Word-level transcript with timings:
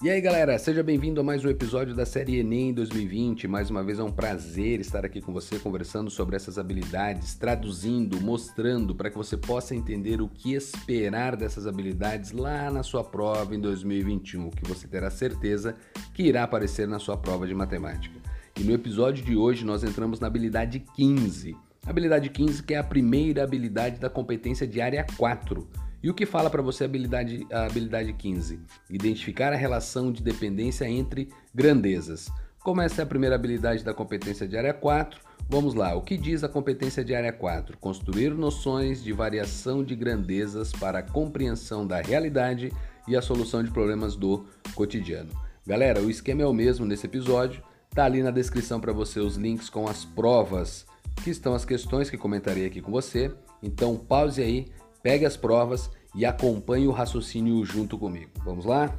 E 0.00 0.08
aí 0.08 0.20
galera, 0.20 0.56
seja 0.60 0.80
bem-vindo 0.80 1.20
a 1.20 1.24
mais 1.24 1.44
um 1.44 1.48
episódio 1.48 1.92
da 1.92 2.06
série 2.06 2.38
Enem 2.38 2.72
2020. 2.72 3.48
Mais 3.48 3.68
uma 3.68 3.82
vez 3.82 3.98
é 3.98 4.02
um 4.04 4.12
prazer 4.12 4.78
estar 4.78 5.04
aqui 5.04 5.20
com 5.20 5.32
você 5.32 5.58
conversando 5.58 6.08
sobre 6.08 6.36
essas 6.36 6.56
habilidades, 6.56 7.34
traduzindo, 7.34 8.20
mostrando 8.20 8.94
para 8.94 9.10
que 9.10 9.16
você 9.16 9.36
possa 9.36 9.74
entender 9.74 10.22
o 10.22 10.28
que 10.28 10.54
esperar 10.54 11.34
dessas 11.34 11.66
habilidades 11.66 12.30
lá 12.30 12.70
na 12.70 12.84
sua 12.84 13.02
prova 13.02 13.56
em 13.56 13.60
2021, 13.60 14.50
que 14.50 14.68
você 14.68 14.86
terá 14.86 15.10
certeza 15.10 15.74
que 16.14 16.22
irá 16.22 16.44
aparecer 16.44 16.86
na 16.86 17.00
sua 17.00 17.16
prova 17.16 17.44
de 17.44 17.54
matemática. 17.54 18.20
E 18.56 18.62
no 18.62 18.72
episódio 18.72 19.24
de 19.24 19.34
hoje 19.34 19.64
nós 19.64 19.82
entramos 19.82 20.20
na 20.20 20.28
habilidade 20.28 20.78
15. 20.94 21.56
Habilidade 21.84 22.28
15 22.28 22.62
que 22.62 22.74
é 22.74 22.78
a 22.78 22.84
primeira 22.84 23.42
habilidade 23.42 23.98
da 23.98 24.08
competência 24.08 24.64
de 24.64 24.80
área 24.80 25.04
4 25.16 25.87
e 26.02 26.08
o 26.08 26.14
que 26.14 26.24
fala 26.24 26.48
para 26.48 26.62
você 26.62 26.84
a 26.84 26.86
habilidade, 26.86 27.46
a 27.50 27.66
habilidade 27.66 28.12
15? 28.12 28.60
Identificar 28.88 29.52
a 29.52 29.56
relação 29.56 30.12
de 30.12 30.22
dependência 30.22 30.88
entre 30.88 31.28
grandezas. 31.54 32.28
Como 32.62 32.80
essa 32.80 33.02
é 33.02 33.04
a 33.04 33.06
primeira 33.06 33.34
habilidade 33.34 33.82
da 33.82 33.94
competência 33.94 34.46
de 34.46 34.56
área 34.56 34.74
4, 34.74 35.20
vamos 35.48 35.74
lá. 35.74 35.94
O 35.94 36.02
que 36.02 36.16
diz 36.16 36.44
a 36.44 36.48
competência 36.48 37.04
de 37.04 37.14
área 37.14 37.32
4? 37.32 37.78
Construir 37.78 38.34
noções 38.34 39.02
de 39.02 39.12
variação 39.12 39.82
de 39.82 39.96
grandezas 39.96 40.70
para 40.72 41.00
a 41.00 41.02
compreensão 41.02 41.86
da 41.86 42.00
realidade 42.00 42.72
e 43.08 43.16
a 43.16 43.22
solução 43.22 43.64
de 43.64 43.70
problemas 43.70 44.14
do 44.14 44.46
cotidiano. 44.74 45.30
Galera, 45.66 46.00
o 46.00 46.10
esquema 46.10 46.42
é 46.42 46.46
o 46.46 46.52
mesmo 46.52 46.86
nesse 46.86 47.06
episódio. 47.06 47.62
Tá 47.90 48.04
ali 48.04 48.22
na 48.22 48.30
descrição 48.30 48.80
para 48.80 48.92
você 48.92 49.18
os 49.18 49.36
links 49.36 49.68
com 49.68 49.88
as 49.88 50.04
provas, 50.04 50.86
que 51.24 51.30
estão 51.30 51.54
as 51.54 51.64
questões 51.64 52.08
que 52.08 52.16
comentarei 52.16 52.66
aqui 52.66 52.80
com 52.80 52.92
você. 52.92 53.32
Então 53.62 53.96
pause 53.96 54.42
aí, 54.42 54.66
pegue 55.08 55.24
as 55.24 55.38
provas 55.38 55.90
e 56.14 56.26
acompanhe 56.26 56.86
o 56.86 56.90
raciocínio 56.90 57.64
junto 57.64 57.96
comigo. 57.96 58.30
Vamos 58.44 58.66
lá? 58.66 58.94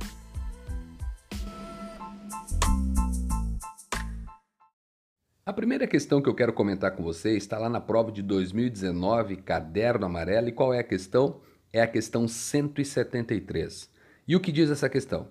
A 5.46 5.54
primeira 5.54 5.86
questão 5.86 6.20
que 6.20 6.28
eu 6.28 6.34
quero 6.34 6.52
comentar 6.52 6.96
com 6.96 7.04
você 7.04 7.38
está 7.38 7.60
lá 7.60 7.70
na 7.70 7.80
prova 7.80 8.12
de 8.12 8.24
2019, 8.24 9.36
caderno 9.36 10.08
amarelo, 10.08 10.48
e 10.48 10.52
qual 10.52 10.74
é 10.74 10.80
a 10.80 10.84
questão? 10.84 11.42
É 11.72 11.80
a 11.80 11.88
questão 11.88 12.28
173. 12.28 13.88
E 14.28 14.36
o 14.36 14.40
que 14.40 14.52
diz 14.52 14.72
essa 14.72 14.90
questão? 14.90 15.28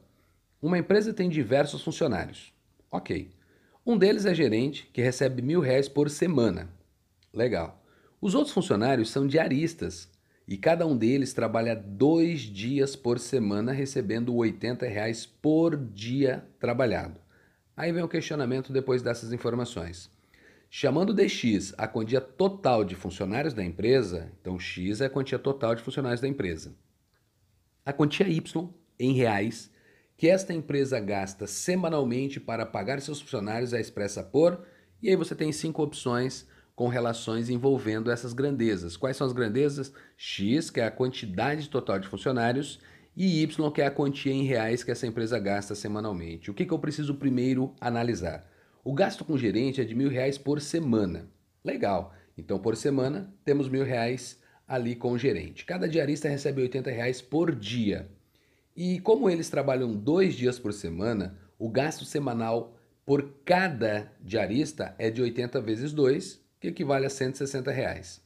Uma 0.63 0.79
empresa 0.79 1.13
tem 1.13 1.29
diversos 1.29 1.83
funcionários. 1.83 2.53
Ok. 2.89 3.33
Um 3.85 3.99
deles 3.99 4.27
é 4.27 4.33
gerente, 4.33 4.89
que 4.93 5.03
recebe 5.03 5.43
mil 5.43 5.59
reais 5.59 5.89
por 5.89 6.09
semana. 6.09 6.69
Legal. 7.35 7.85
Os 8.21 8.37
outros 8.37 8.55
funcionários 8.55 9.11
são 9.11 9.27
diaristas, 9.27 10.09
e 10.49 10.57
cada 10.57 10.87
um 10.87 10.97
deles 10.97 11.35
trabalha 11.35 11.77
dois 11.77 12.41
dias 12.41 12.97
por 12.97 13.19
semana 13.19 13.71
recebendo 13.71 14.35
80 14.35 14.87
reais 14.87 15.27
por 15.27 15.77
dia 15.77 16.43
trabalhado. 16.59 17.21
Aí 17.77 17.93
vem 17.93 18.03
o 18.03 18.09
questionamento 18.09 18.73
depois 18.73 19.03
dessas 19.03 19.31
informações. 19.31 20.11
Chamando 20.71 21.13
de 21.13 21.29
X 21.29 21.75
a 21.77 21.87
quantia 21.87 22.21
total 22.23 22.83
de 22.83 22.95
funcionários 22.95 23.53
da 23.53 23.63
empresa, 23.63 24.33
então 24.41 24.59
X 24.59 25.03
é 25.03 25.07
a 25.07 25.11
quantia 25.11 25.39
total 25.39 25.75
de 25.75 25.83
funcionários 25.83 26.23
da 26.23 26.29
empresa. 26.29 26.75
A 27.85 27.93
quantia 27.93 28.27
Y, 28.27 28.71
em 28.99 29.13
reais, 29.13 29.71
que 30.17 30.29
esta 30.29 30.55
empresa 30.55 30.99
gasta 30.99 31.47
semanalmente 31.47 32.41
para 32.41 32.65
pagar 32.65 33.03
seus 33.03 33.21
funcionários 33.21 33.75
é 33.75 33.81
expressa 33.81 34.23
por, 34.23 34.65
e 35.03 35.11
aí 35.11 35.17
você 35.17 35.35
tem 35.35 35.53
cinco 35.53 35.83
opções 35.83 36.49
com 36.79 36.87
relações 36.87 37.51
envolvendo 37.51 38.09
essas 38.09 38.33
grandezas. 38.33 38.97
Quais 38.97 39.17
são 39.17 39.27
as 39.27 39.33
grandezas? 39.33 39.93
X, 40.17 40.71
que 40.71 40.79
é 40.79 40.85
a 40.85 40.93
quantidade 40.93 41.69
total 41.69 41.99
de 41.99 42.07
funcionários, 42.07 42.79
e 43.17 43.43
Y, 43.43 43.73
que 43.73 43.83
é 43.83 43.87
a 43.87 43.91
quantia 43.91 44.33
em 44.33 44.45
reais 44.45 44.85
que 44.85 44.93
essa 44.93 45.05
empresa 45.05 45.41
gasta 45.41 45.75
semanalmente. 45.75 46.53
O 46.53 46.55
que, 46.55 46.65
que 46.65 46.73
eu 46.73 46.79
preciso 46.79 47.17
primeiro 47.17 47.75
analisar? 47.81 48.49
O 48.85 48.95
gasto 48.95 49.25
com 49.25 49.37
gerente 49.37 49.81
é 49.81 49.85
de 49.85 49.93
mil 49.93 50.09
reais 50.09 50.39
por 50.39 50.61
semana. 50.61 51.29
Legal. 51.65 52.15
Então, 52.37 52.61
por 52.61 52.77
semana, 52.77 53.35
temos 53.45 53.69
mil 53.69 53.83
reais 53.83 54.41
ali 54.65 54.95
com 54.95 55.11
o 55.11 55.19
gerente. 55.19 55.65
Cada 55.65 55.89
diarista 55.89 56.29
recebe 56.29 56.63
80 56.63 56.93
reais 56.93 57.21
por 57.21 57.53
dia. 57.57 58.09
E 58.77 59.01
como 59.01 59.29
eles 59.29 59.51
trabalham 59.51 59.97
dois 59.97 60.33
dias 60.33 60.61
por 60.61 60.73
semana, 60.73 61.37
o 61.59 61.69
gasto 61.69 62.05
semanal 62.05 62.79
por 63.05 63.35
cada 63.45 64.13
diarista 64.21 64.95
é 64.97 65.11
de 65.11 65.21
80 65.21 65.61
vezes 65.61 65.93
2, 65.93 66.47
que 66.61 66.69
equivale 66.69 67.07
a 67.07 67.11
160 67.11 67.71
reais. 67.71 68.21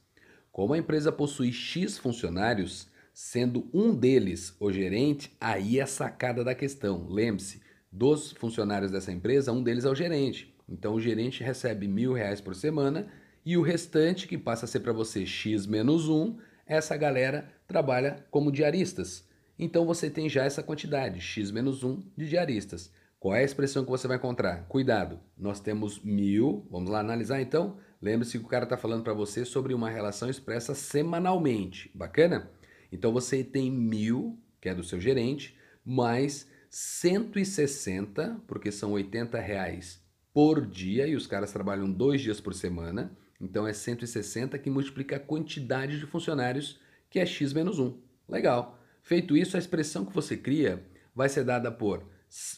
Como 0.51 0.73
a 0.73 0.77
empresa 0.77 1.11
possui 1.11 1.51
X 1.51 1.97
funcionários, 1.97 2.87
sendo 3.13 3.69
um 3.73 3.93
deles 3.93 4.55
o 4.59 4.71
gerente, 4.71 5.35
aí 5.39 5.79
é 5.79 5.83
a 5.83 5.87
sacada 5.87 6.43
da 6.43 6.55
questão. 6.55 7.07
Lembre-se, 7.07 7.61
dos 7.91 8.31
funcionários 8.31 8.91
dessa 8.91 9.11
empresa, 9.11 9.51
um 9.51 9.61
deles 9.61 9.85
é 9.85 9.89
o 9.89 9.95
gerente. 9.95 10.55
Então 10.67 10.95
o 10.95 10.99
gerente 10.99 11.43
recebe 11.43 11.87
mil 11.87 12.13
reais 12.13 12.41
por 12.41 12.55
semana 12.55 13.07
e 13.45 13.57
o 13.57 13.61
restante, 13.61 14.27
que 14.27 14.37
passa 14.37 14.65
a 14.65 14.67
ser 14.67 14.79
para 14.79 14.93
você 14.93 15.25
X 15.25 15.65
menos 15.65 16.07
um, 16.07 16.37
essa 16.65 16.95
galera 16.95 17.51
trabalha 17.67 18.25
como 18.31 18.51
diaristas. 18.51 19.27
Então 19.59 19.85
você 19.85 20.09
tem 20.09 20.29
já 20.29 20.45
essa 20.45 20.63
quantidade, 20.63 21.19
X 21.19 21.51
menos 21.51 21.83
um, 21.83 22.01
de 22.17 22.27
diaristas. 22.27 22.91
Qual 23.19 23.35
é 23.35 23.39
a 23.39 23.43
expressão 23.43 23.83
que 23.83 23.91
você 23.91 24.07
vai 24.07 24.17
encontrar? 24.17 24.65
Cuidado, 24.67 25.19
nós 25.37 25.59
temos 25.59 26.03
mil, 26.03 26.67
vamos 26.69 26.89
lá 26.89 26.99
analisar 26.99 27.41
então? 27.41 27.77
Lembre-se 28.03 28.37
que 28.37 28.43
o 28.43 28.49
cara 28.49 28.65
está 28.65 28.75
falando 28.75 29.01
para 29.01 29.13
você 29.13 29.45
sobre 29.45 29.73
uma 29.73 29.89
relação 29.89 30.29
expressa 30.29 30.75
semanalmente. 30.75 31.89
Bacana? 31.95 32.51
Então 32.91 33.13
você 33.13 33.45
tem 33.45 33.71
mil, 33.71 34.37
que 34.59 34.67
é 34.67 34.75
do 34.75 34.83
seu 34.83 34.99
gerente, 34.99 35.57
mais 35.85 36.45
160, 36.69 38.41
porque 38.45 38.73
são 38.73 38.91
80 38.91 39.39
reais 39.39 40.03
por 40.33 40.65
dia, 40.65 41.07
e 41.07 41.15
os 41.15 41.25
caras 41.25 41.53
trabalham 41.53 41.89
dois 41.89 42.19
dias 42.19 42.41
por 42.41 42.53
semana. 42.53 43.15
Então 43.39 43.65
é 43.65 43.71
160 43.71 44.59
que 44.59 44.69
multiplica 44.69 45.15
a 45.15 45.19
quantidade 45.19 45.97
de 45.97 46.05
funcionários, 46.05 46.81
que 47.09 47.19
é 47.19 47.25
x 47.25 47.53
menos 47.53 47.79
1. 47.79 47.97
Legal. 48.27 48.83
Feito 49.01 49.37
isso, 49.37 49.55
a 49.55 49.59
expressão 49.59 50.03
que 50.03 50.13
você 50.13 50.35
cria 50.35 50.85
vai 51.15 51.29
ser 51.29 51.45
dada 51.45 51.71
por 51.71 52.05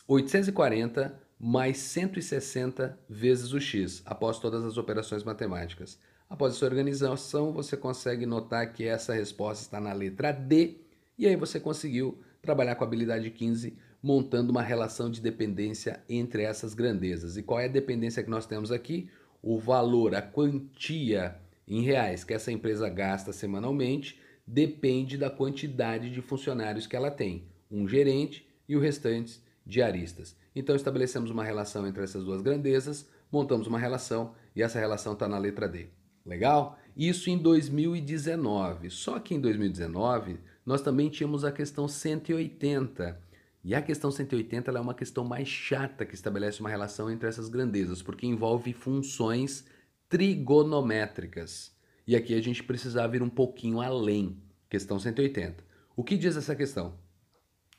840 0.07 1.21
mais 1.39 1.77
160 1.77 2.97
vezes 3.09 3.51
o 3.53 3.59
x, 3.59 4.01
após 4.05 4.39
todas 4.39 4.63
as 4.63 4.77
operações 4.77 5.23
matemáticas. 5.23 5.99
Após 6.29 6.55
essa 6.55 6.65
organização, 6.65 7.51
você 7.51 7.77
consegue 7.77 8.25
notar 8.25 8.73
que 8.73 8.85
essa 8.85 9.13
resposta 9.13 9.63
está 9.63 9.79
na 9.79 9.93
letra 9.93 10.31
D, 10.31 10.77
e 11.17 11.27
aí 11.27 11.35
você 11.35 11.59
conseguiu 11.59 12.17
trabalhar 12.41 12.75
com 12.75 12.83
a 12.83 12.87
habilidade 12.87 13.29
15, 13.29 13.77
montando 14.01 14.51
uma 14.51 14.61
relação 14.61 15.09
de 15.09 15.21
dependência 15.21 16.03
entre 16.09 16.43
essas 16.43 16.73
grandezas. 16.73 17.37
E 17.37 17.43
qual 17.43 17.59
é 17.59 17.65
a 17.65 17.69
dependência 17.69 18.23
que 18.23 18.29
nós 18.29 18.45
temos 18.45 18.71
aqui? 18.71 19.09
O 19.41 19.57
valor, 19.57 20.15
a 20.15 20.21
quantia 20.21 21.35
em 21.67 21.81
reais 21.81 22.23
que 22.23 22.33
essa 22.33 22.51
empresa 22.51 22.87
gasta 22.89 23.33
semanalmente 23.33 24.19
depende 24.45 25.17
da 25.17 25.29
quantidade 25.29 26.11
de 26.11 26.21
funcionários 26.21 26.85
que 26.85 26.95
ela 26.95 27.09
tem, 27.09 27.45
um 27.69 27.87
gerente 27.87 28.47
e 28.69 28.75
o 28.75 28.79
restante 28.79 29.41
diaristas. 29.65 30.35
Então 30.55 30.75
estabelecemos 30.75 31.31
uma 31.31 31.43
relação 31.43 31.87
entre 31.87 32.03
essas 32.03 32.23
duas 32.23 32.41
grandezas, 32.41 33.09
montamos 33.31 33.67
uma 33.67 33.79
relação 33.79 34.33
e 34.55 34.61
essa 34.61 34.79
relação 34.79 35.13
está 35.13 35.27
na 35.27 35.37
letra 35.37 35.67
D. 35.67 35.87
Legal? 36.25 36.79
Isso 36.95 37.29
em 37.29 37.37
2019. 37.37 38.89
Só 38.89 39.19
que 39.19 39.35
em 39.35 39.39
2019 39.39 40.39
nós 40.65 40.81
também 40.81 41.09
tínhamos 41.09 41.43
a 41.43 41.51
questão 41.51 41.87
180. 41.87 43.21
E 43.63 43.73
a 43.73 43.81
questão 43.81 44.11
180 44.11 44.71
é 44.71 44.79
uma 44.79 44.93
questão 44.93 45.23
mais 45.23 45.47
chata 45.47 46.05
que 46.05 46.13
estabelece 46.13 46.59
uma 46.59 46.69
relação 46.69 47.09
entre 47.09 47.27
essas 47.27 47.49
grandezas, 47.49 48.01
porque 48.01 48.27
envolve 48.27 48.73
funções 48.73 49.65
trigonométricas. 50.07 51.75
E 52.07 52.15
aqui 52.15 52.35
a 52.35 52.41
gente 52.41 52.63
precisava 52.63 53.15
ir 53.15 53.23
um 53.23 53.29
pouquinho 53.29 53.81
além. 53.81 54.37
Questão 54.69 54.99
180. 54.99 55.63
O 55.95 56.03
que 56.03 56.17
diz 56.17 56.37
essa 56.37 56.55
questão? 56.55 56.93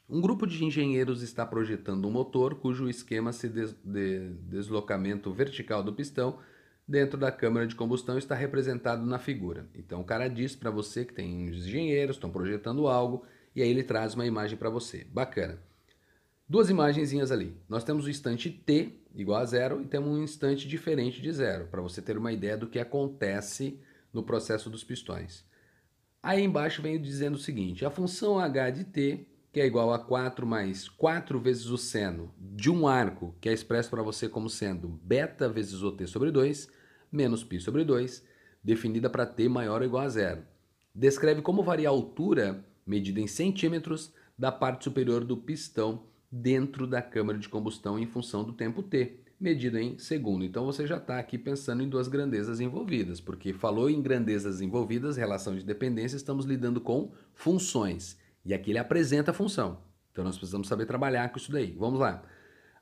Um 0.08 0.20
grupo 0.20 0.46
de 0.46 0.64
engenheiros 0.64 1.22
está 1.22 1.44
projetando 1.44 2.06
um 2.06 2.10
motor 2.10 2.54
cujo 2.54 2.88
esquema 2.88 3.32
de, 3.32 3.48
de 3.84 4.28
deslocamento 4.48 5.32
vertical 5.32 5.82
do 5.82 5.92
pistão 5.92 6.38
dentro 6.86 7.18
da 7.18 7.32
câmara 7.32 7.66
de 7.66 7.74
combustão 7.74 8.16
está 8.16 8.34
representado 8.34 9.04
na 9.04 9.18
figura. 9.18 9.68
Então 9.74 10.00
o 10.00 10.04
cara 10.04 10.28
diz 10.28 10.54
para 10.54 10.70
você 10.70 11.04
que 11.04 11.12
tem 11.12 11.48
engenheiros, 11.48 12.16
estão 12.16 12.30
projetando 12.30 12.86
algo, 12.86 13.24
e 13.54 13.62
aí 13.62 13.68
ele 13.68 13.82
traz 13.82 14.14
uma 14.14 14.24
imagem 14.24 14.56
para 14.56 14.70
você. 14.70 15.04
Bacana. 15.10 15.58
Duas 16.48 16.70
imagenzinhas 16.70 17.32
ali. 17.32 17.56
Nós 17.68 17.82
temos 17.82 18.06
o 18.06 18.10
instante 18.10 18.48
t 18.48 19.00
igual 19.12 19.40
a 19.40 19.44
zero 19.44 19.82
e 19.82 19.86
temos 19.86 20.10
um 20.10 20.22
instante 20.22 20.68
diferente 20.68 21.20
de 21.20 21.32
zero, 21.32 21.66
para 21.66 21.80
você 21.80 22.00
ter 22.00 22.16
uma 22.16 22.32
ideia 22.32 22.56
do 22.56 22.68
que 22.68 22.78
acontece 22.78 23.80
no 24.12 24.22
processo 24.22 24.70
dos 24.70 24.84
pistões. 24.84 25.44
Aí 26.22 26.44
embaixo 26.44 26.80
vem 26.80 27.00
dizendo 27.00 27.34
o 27.34 27.40
seguinte, 27.40 27.84
a 27.84 27.90
função 27.90 28.38
h 28.38 28.70
de 28.70 28.84
t 28.84 29.26
que 29.56 29.60
é 29.62 29.64
igual 29.64 29.90
a 29.90 29.98
4 29.98 30.46
mais 30.46 30.86
4 30.86 31.40
vezes 31.40 31.64
o 31.70 31.78
seno 31.78 32.30
de 32.38 32.70
um 32.70 32.86
arco, 32.86 33.34
que 33.40 33.48
é 33.48 33.54
expresso 33.54 33.88
para 33.88 34.02
você 34.02 34.28
como 34.28 34.50
sendo 34.50 34.86
beta 34.86 35.48
vezes 35.48 35.82
OT 35.82 36.06
sobre 36.06 36.30
2, 36.30 36.68
menos 37.10 37.42
π 37.42 37.58
sobre 37.58 37.82
2, 37.82 38.22
definida 38.62 39.08
para 39.08 39.24
t 39.24 39.48
maior 39.48 39.80
ou 39.80 39.86
igual 39.86 40.04
a 40.04 40.10
zero. 40.10 40.42
Descreve 40.94 41.40
como 41.40 41.62
varia 41.62 41.88
a 41.88 41.90
altura, 41.90 42.62
medida 42.86 43.18
em 43.18 43.26
centímetros, 43.26 44.12
da 44.38 44.52
parte 44.52 44.84
superior 44.84 45.24
do 45.24 45.38
pistão 45.38 46.02
dentro 46.30 46.86
da 46.86 47.00
câmara 47.00 47.38
de 47.38 47.48
combustão 47.48 47.98
em 47.98 48.04
função 48.04 48.44
do 48.44 48.52
tempo 48.52 48.82
T, 48.82 49.20
medido 49.40 49.78
em 49.78 49.96
segundo. 49.96 50.44
Então 50.44 50.66
você 50.66 50.86
já 50.86 50.98
está 50.98 51.18
aqui 51.18 51.38
pensando 51.38 51.82
em 51.82 51.88
duas 51.88 52.08
grandezas 52.08 52.60
envolvidas, 52.60 53.22
porque 53.22 53.54
falou 53.54 53.88
em 53.88 54.02
grandezas 54.02 54.60
envolvidas, 54.60 55.16
relação 55.16 55.56
de 55.56 55.64
dependência, 55.64 56.18
estamos 56.18 56.44
lidando 56.44 56.78
com 56.78 57.10
funções. 57.32 58.18
E 58.46 58.54
aqui 58.54 58.70
ele 58.70 58.78
apresenta 58.78 59.32
a 59.32 59.34
função. 59.34 59.78
Então 60.12 60.24
nós 60.24 60.38
precisamos 60.38 60.68
saber 60.68 60.86
trabalhar 60.86 61.28
com 61.30 61.36
isso 61.36 61.50
daí. 61.50 61.74
Vamos 61.76 61.98
lá. 61.98 62.22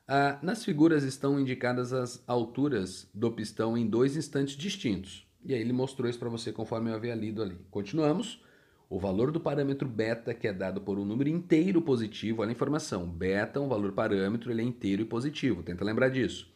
Ah, 0.07 0.37
nas 0.43 0.63
figuras 0.63 1.03
estão 1.03 1.39
indicadas 1.39 1.91
as 1.91 2.23
alturas 2.27 3.09
do 3.11 3.31
pistão 3.31 3.75
em 3.75 3.87
dois 3.87 4.15
instantes 4.15 4.55
distintos. 4.55 5.27
E 5.43 5.53
aí 5.53 5.59
ele 5.59 5.73
mostrou 5.73 6.07
isso 6.07 6.19
para 6.19 6.29
você 6.29 6.51
conforme 6.51 6.91
eu 6.91 6.95
havia 6.95 7.15
lido 7.15 7.41
ali. 7.41 7.57
Continuamos. 7.71 8.41
O 8.87 8.99
valor 8.99 9.31
do 9.31 9.39
parâmetro 9.39 9.89
beta, 9.89 10.31
que 10.35 10.47
é 10.47 10.53
dado 10.53 10.79
por 10.81 10.99
um 10.99 11.05
número 11.05 11.27
inteiro 11.27 11.81
positivo, 11.81 12.43
olha 12.43 12.49
a 12.49 12.51
informação. 12.51 13.07
Beta, 13.09 13.59
um 13.59 13.67
valor 13.67 13.93
parâmetro, 13.93 14.51
ele 14.51 14.61
é 14.61 14.65
inteiro 14.65 15.01
e 15.01 15.05
positivo. 15.05 15.63
Tenta 15.63 15.83
lembrar 15.83 16.09
disso. 16.09 16.47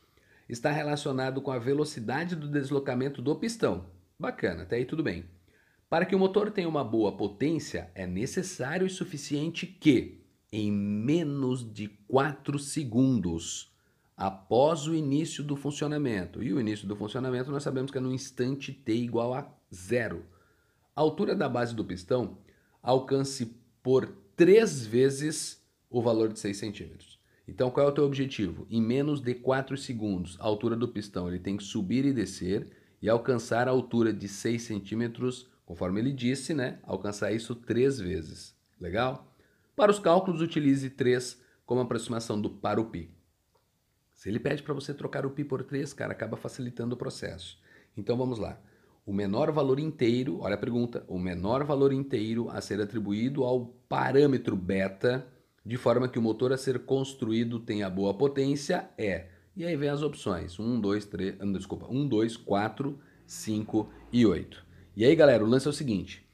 Está 0.48 0.72
relacionado 0.72 1.42
com 1.42 1.52
a 1.52 1.58
velocidade 1.58 2.36
do 2.36 2.48
deslocamento 2.48 3.20
do 3.20 3.36
pistão. 3.36 3.88
Bacana, 4.20 4.62
até 4.62 4.76
aí 4.76 4.86
tudo 4.86 5.02
bem. 5.02 5.26
Para 5.90 6.06
que 6.06 6.16
o 6.16 6.20
motor 6.20 6.52
tenha 6.52 6.70
uma 6.70 6.84
boa 6.84 7.12
potência, 7.18 7.90
é 7.96 8.06
necessário 8.06 8.86
e 8.86 8.90
suficiente 8.92 9.66
que, 9.66 10.22
em 10.52 10.72
menos 10.72 11.64
de 11.74 11.88
4 12.08 12.60
segundos 12.60 13.74
após 14.16 14.86
o 14.86 14.94
início 14.94 15.44
do 15.44 15.56
funcionamento, 15.56 16.44
e 16.44 16.54
o 16.54 16.60
início 16.60 16.88
do 16.88 16.96
funcionamento 16.96 17.50
nós 17.50 17.64
sabemos 17.64 17.90
que 17.90 17.98
é 17.98 18.02
no 18.02 18.14
instante 18.14 18.72
t 18.72 18.94
igual 18.94 19.34
a 19.34 19.52
zero, 19.74 20.26
a 20.96 21.02
altura 21.02 21.34
da 21.34 21.50
base 21.50 21.74
do 21.74 21.84
pistão 21.84 22.38
alcance 22.84 23.56
por 23.82 24.14
três 24.36 24.86
vezes 24.86 25.60
o 25.90 26.04
valor 26.04 26.32
de 26.32 26.38
6 26.38 26.56
centímetros. 26.56 27.18
Então, 27.48 27.72
qual 27.72 27.88
é 27.88 27.90
o 27.90 27.94
teu 27.94 28.04
objetivo? 28.04 28.68
Em 28.70 28.80
menos 28.80 29.22
de 29.22 29.34
4 29.34 29.76
segundos, 29.76 30.38
a 30.40 30.44
altura 30.44 30.76
do 30.76 30.88
pistão 30.88 31.28
ele 31.28 31.40
tem 31.40 31.58
que 31.58 31.64
subir 31.64 32.06
e 32.06 32.14
descer 32.14 32.70
e 33.02 33.10
alcançar 33.10 33.68
a 33.68 33.72
altura 33.72 34.14
de 34.14 34.28
6 34.28 34.62
centímetros 34.62 35.48
Conforme 35.70 36.00
ele 36.00 36.12
disse, 36.12 36.52
né, 36.52 36.80
alcançar 36.82 37.32
isso 37.32 37.54
três 37.54 38.00
vezes. 38.00 38.58
Legal? 38.82 39.32
Para 39.76 39.92
os 39.92 40.00
cálculos, 40.00 40.42
utilize 40.42 40.90
3 40.90 41.40
como 41.64 41.80
aproximação 41.80 42.42
do 42.42 42.50
para 42.50 42.82
o 42.82 42.86
pi. 42.86 43.14
Se 44.12 44.30
ele 44.30 44.40
pede 44.40 44.64
para 44.64 44.74
você 44.74 44.96
trocar 44.96 45.28
o 45.28 45.30
pi 45.30 45.44
por 45.44 45.62
3, 45.62 45.94
cara, 45.94 46.12
acaba 46.12 46.36
facilitando 46.36 46.96
o 46.96 46.98
processo. 46.98 47.62
Então 47.96 48.18
vamos 48.18 48.40
lá. 48.40 48.60
O 49.06 49.14
menor 49.14 49.52
valor 49.52 49.80
inteiro, 49.80 50.40
olha 50.40 50.56
a 50.56 50.58
pergunta, 50.58 51.06
o 51.08 51.20
menor 51.20 51.64
valor 51.64 51.94
inteiro 51.94 52.50
a 52.50 52.60
ser 52.62 52.82
atribuído 52.82 53.44
ao 53.44 53.68
parâmetro 53.88 54.56
beta, 54.56 55.28
de 55.64 55.78
forma 55.78 56.10
que 56.10 56.18
o 56.18 56.22
motor 56.22 56.52
a 56.52 56.58
ser 56.58 56.80
construído 56.80 57.60
tenha 57.60 57.88
boa 57.92 58.16
potência, 58.16 58.90
é. 58.98 59.28
E 59.56 59.64
aí 59.64 59.76
vem 59.76 59.90
as 59.90 60.02
opções: 60.02 60.58
1, 60.58 60.82
2, 60.82 61.06
3, 61.06 61.38
desculpa, 61.54 61.86
1, 61.88 62.08
2, 62.08 62.38
4, 62.38 63.00
5 63.28 63.88
e 64.12 64.26
8. 64.26 64.69
E 65.00 65.06
aí, 65.06 65.16
galera, 65.16 65.46
o 65.46 65.48
lance 65.48 65.66
é 65.66 65.70
o 65.70 65.74
seguinte. 65.74 66.28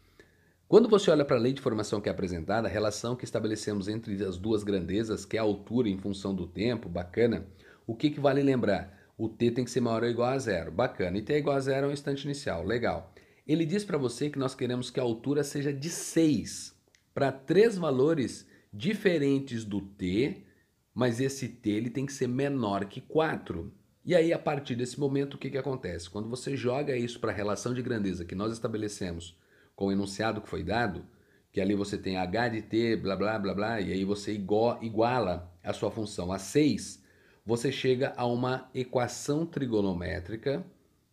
Quando 0.68 0.90
você 0.90 1.12
olha 1.12 1.24
para 1.24 1.38
a 1.38 1.40
lei 1.40 1.54
de 1.54 1.62
formação 1.62 2.02
que 2.02 2.10
é 2.10 2.12
apresentada, 2.12 2.68
a 2.68 2.72
relação 2.72 3.16
que 3.16 3.24
estabelecemos 3.24 3.88
entre 3.88 4.26
as 4.26 4.40
duas 4.40 4.64
grandezas, 4.64 5.24
que 5.24 5.38
é 5.38 5.40
a 5.40 5.44
altura 5.44 5.88
em 5.88 6.00
função 6.00 6.34
do 6.34 6.48
tempo, 6.48 6.90
bacana, 6.90 7.46
o 7.86 7.96
que, 7.96 8.10
que 8.10 8.20
vale 8.20 8.42
lembrar? 8.42 9.12
O 9.20 9.30
t 9.30 9.52
tem 9.52 9.64
que 9.64 9.70
ser 9.70 9.82
maior 9.82 10.02
ou 10.02 10.10
igual 10.10 10.32
a 10.32 10.40
zero, 10.40 10.72
bacana. 10.72 11.16
E 11.16 11.22
t 11.22 11.34
é 11.34 11.38
igual 11.38 11.56
a 11.56 11.60
zero 11.60 11.86
é 11.86 11.90
um 11.90 11.94
instante 11.94 12.24
inicial, 12.24 12.66
legal. 12.66 13.14
Ele 13.46 13.68
diz 13.68 13.86
para 13.86 14.00
você 14.00 14.32
que 14.32 14.40
nós 14.40 14.56
queremos 14.56 14.90
que 14.90 15.00
a 15.00 15.04
altura 15.04 15.44
seja 15.44 15.72
de 15.72 15.92
6 15.92 16.76
para 17.14 17.32
três 17.32 17.78
valores 17.78 18.48
diferentes 18.74 19.64
do 19.64 19.80
t, 19.80 20.44
mas 20.92 21.22
esse 21.22 21.48
t 21.48 21.70
ele 21.70 21.92
tem 21.92 22.04
que 22.04 22.14
ser 22.14 22.28
menor 22.28 22.86
que 22.86 23.00
4. 23.00 23.72
E 24.06 24.14
aí, 24.14 24.32
a 24.32 24.38
partir 24.38 24.76
desse 24.76 25.00
momento, 25.00 25.34
o 25.34 25.38
que, 25.40 25.50
que 25.50 25.58
acontece? 25.58 26.08
Quando 26.08 26.30
você 26.30 26.56
joga 26.56 26.96
isso 26.96 27.20
para 27.20 27.32
a 27.32 27.36
relação 27.36 27.74
de 27.74 27.82
grandeza 27.82 28.24
que 28.24 28.36
nós 28.36 28.54
estabelecemos 28.54 29.36
com 29.76 29.88
o 29.88 29.92
enunciado 29.92 30.42
que 30.42 30.48
foi 30.48 30.64
dado, 30.64 31.04
que 31.52 31.60
ali 31.60 31.74
você 31.74 31.98
tem 31.98 32.16
h 32.16 32.50
de 32.50 32.62
t, 32.62 32.96
blá 32.98 33.16
blá 33.16 33.40
blá 33.40 33.56
blá, 33.56 33.82
e 33.82 33.92
aí 33.92 34.06
você 34.06 34.32
iguala 34.32 35.52
a 35.64 35.74
sua 35.74 35.90
função 35.90 36.32
a 36.32 36.38
6, 36.38 37.04
você 37.44 37.72
chega 37.72 38.14
a 38.16 38.28
uma 38.28 38.70
equação 38.76 39.44
trigonométrica, 39.44 40.64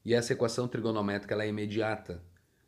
e 0.05 0.13
essa 0.13 0.35
equação 0.35 0.69
trigonométrica 0.69 1.33
ela 1.33 1.45
é 1.45 1.49
imediata. 1.49 2.23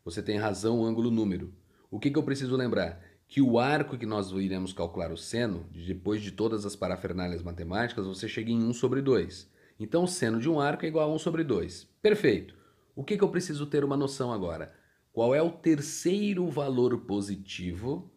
Você 0.06 0.22
tem 0.22 0.38
razão, 0.38 0.82
ângulo, 0.82 1.10
número. 1.10 1.52
O 1.90 2.00
que, 2.00 2.10
que 2.10 2.18
eu 2.18 2.22
preciso 2.22 2.56
lembrar? 2.56 2.98
Que 3.28 3.42
o 3.42 3.58
arco 3.58 3.98
que 3.98 4.06
nós 4.06 4.30
iremos 4.30 4.72
calcular 4.72 5.12
o 5.12 5.18
seno, 5.18 5.66
depois 5.70 6.22
de 6.22 6.32
todas 6.32 6.64
as 6.64 6.74
parafernálias 6.74 7.42
matemáticas, 7.42 8.06
você 8.06 8.26
chega 8.26 8.50
em 8.50 8.64
1 8.64 8.72
sobre 8.72 9.02
2. 9.02 9.52
Então, 9.78 10.06
seno 10.06 10.40
de 10.40 10.48
um 10.48 10.60
arco 10.60 10.84
é 10.84 10.88
igual 10.88 11.10
a 11.10 11.14
1 11.14 11.18
sobre 11.18 11.42
2. 11.42 11.88
Perfeito. 12.00 12.54
O 12.94 13.02
que, 13.02 13.16
que 13.16 13.24
eu 13.24 13.28
preciso 13.28 13.66
ter 13.66 13.84
uma 13.84 13.96
noção 13.96 14.32
agora? 14.32 14.72
Qual 15.12 15.34
é 15.34 15.42
o 15.42 15.50
terceiro 15.50 16.48
valor 16.48 16.98
positivo 17.00 18.10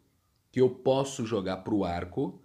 que 0.52 0.62
eu 0.62 0.70
posso 0.70 1.26
jogar 1.26 1.58
para 1.58 1.74
o 1.74 1.84
arco 1.84 2.42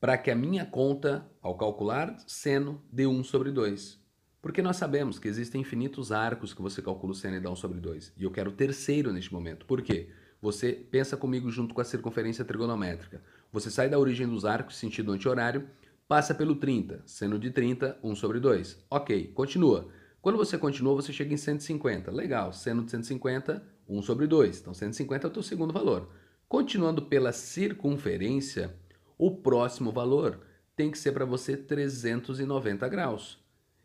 para 0.00 0.16
que 0.16 0.30
a 0.30 0.34
minha 0.34 0.64
conta, 0.64 1.28
ao 1.42 1.56
calcular 1.56 2.16
seno, 2.26 2.82
dê 2.92 3.06
1 3.06 3.24
sobre 3.24 3.50
2? 3.50 3.98
Porque 4.40 4.62
nós 4.62 4.76
sabemos 4.76 5.18
que 5.18 5.28
existem 5.28 5.60
infinitos 5.60 6.12
arcos 6.12 6.54
que 6.54 6.62
você 6.62 6.80
calcula 6.80 7.12
o 7.12 7.16
seno 7.16 7.36
e 7.36 7.40
dá 7.40 7.50
1 7.50 7.56
sobre 7.56 7.80
2. 7.80 8.12
E 8.16 8.24
eu 8.24 8.30
quero 8.30 8.50
o 8.50 8.54
terceiro 8.54 9.12
neste 9.12 9.32
momento. 9.32 9.66
Por 9.66 9.82
quê? 9.82 10.10
Você 10.40 10.72
pensa 10.72 11.16
comigo 11.16 11.50
junto 11.50 11.74
com 11.74 11.80
a 11.80 11.84
circunferência 11.84 12.44
trigonométrica. 12.44 13.20
Você 13.52 13.70
sai 13.70 13.88
da 13.88 13.98
origem 13.98 14.28
dos 14.28 14.44
arcos, 14.44 14.76
sentido 14.76 15.10
anti-horário, 15.10 15.68
passa 16.08 16.34
pelo 16.34 16.56
30, 16.56 17.02
seno 17.04 17.38
de 17.38 17.50
30, 17.50 17.98
1 18.02 18.16
sobre 18.16 18.40
2. 18.40 18.86
Ok, 18.90 19.26
continua. 19.34 19.88
Quando 20.22 20.38
você 20.38 20.56
continua, 20.56 20.94
você 20.94 21.12
chega 21.12 21.34
em 21.34 21.36
150. 21.36 22.10
Legal, 22.10 22.52
seno 22.52 22.82
de 22.82 22.90
150, 22.90 23.62
1 23.86 24.02
sobre 24.02 24.26
2. 24.26 24.60
Então, 24.60 24.72
150 24.72 25.26
é 25.26 25.28
o 25.28 25.32
teu 25.32 25.42
segundo 25.42 25.72
valor. 25.72 26.08
Continuando 26.48 27.02
pela 27.02 27.30
circunferência, 27.30 28.74
o 29.18 29.36
próximo 29.36 29.92
valor 29.92 30.40
tem 30.74 30.90
que 30.90 30.98
ser 30.98 31.12
para 31.12 31.26
você 31.26 31.56
390 31.56 32.88
graus. 32.88 33.38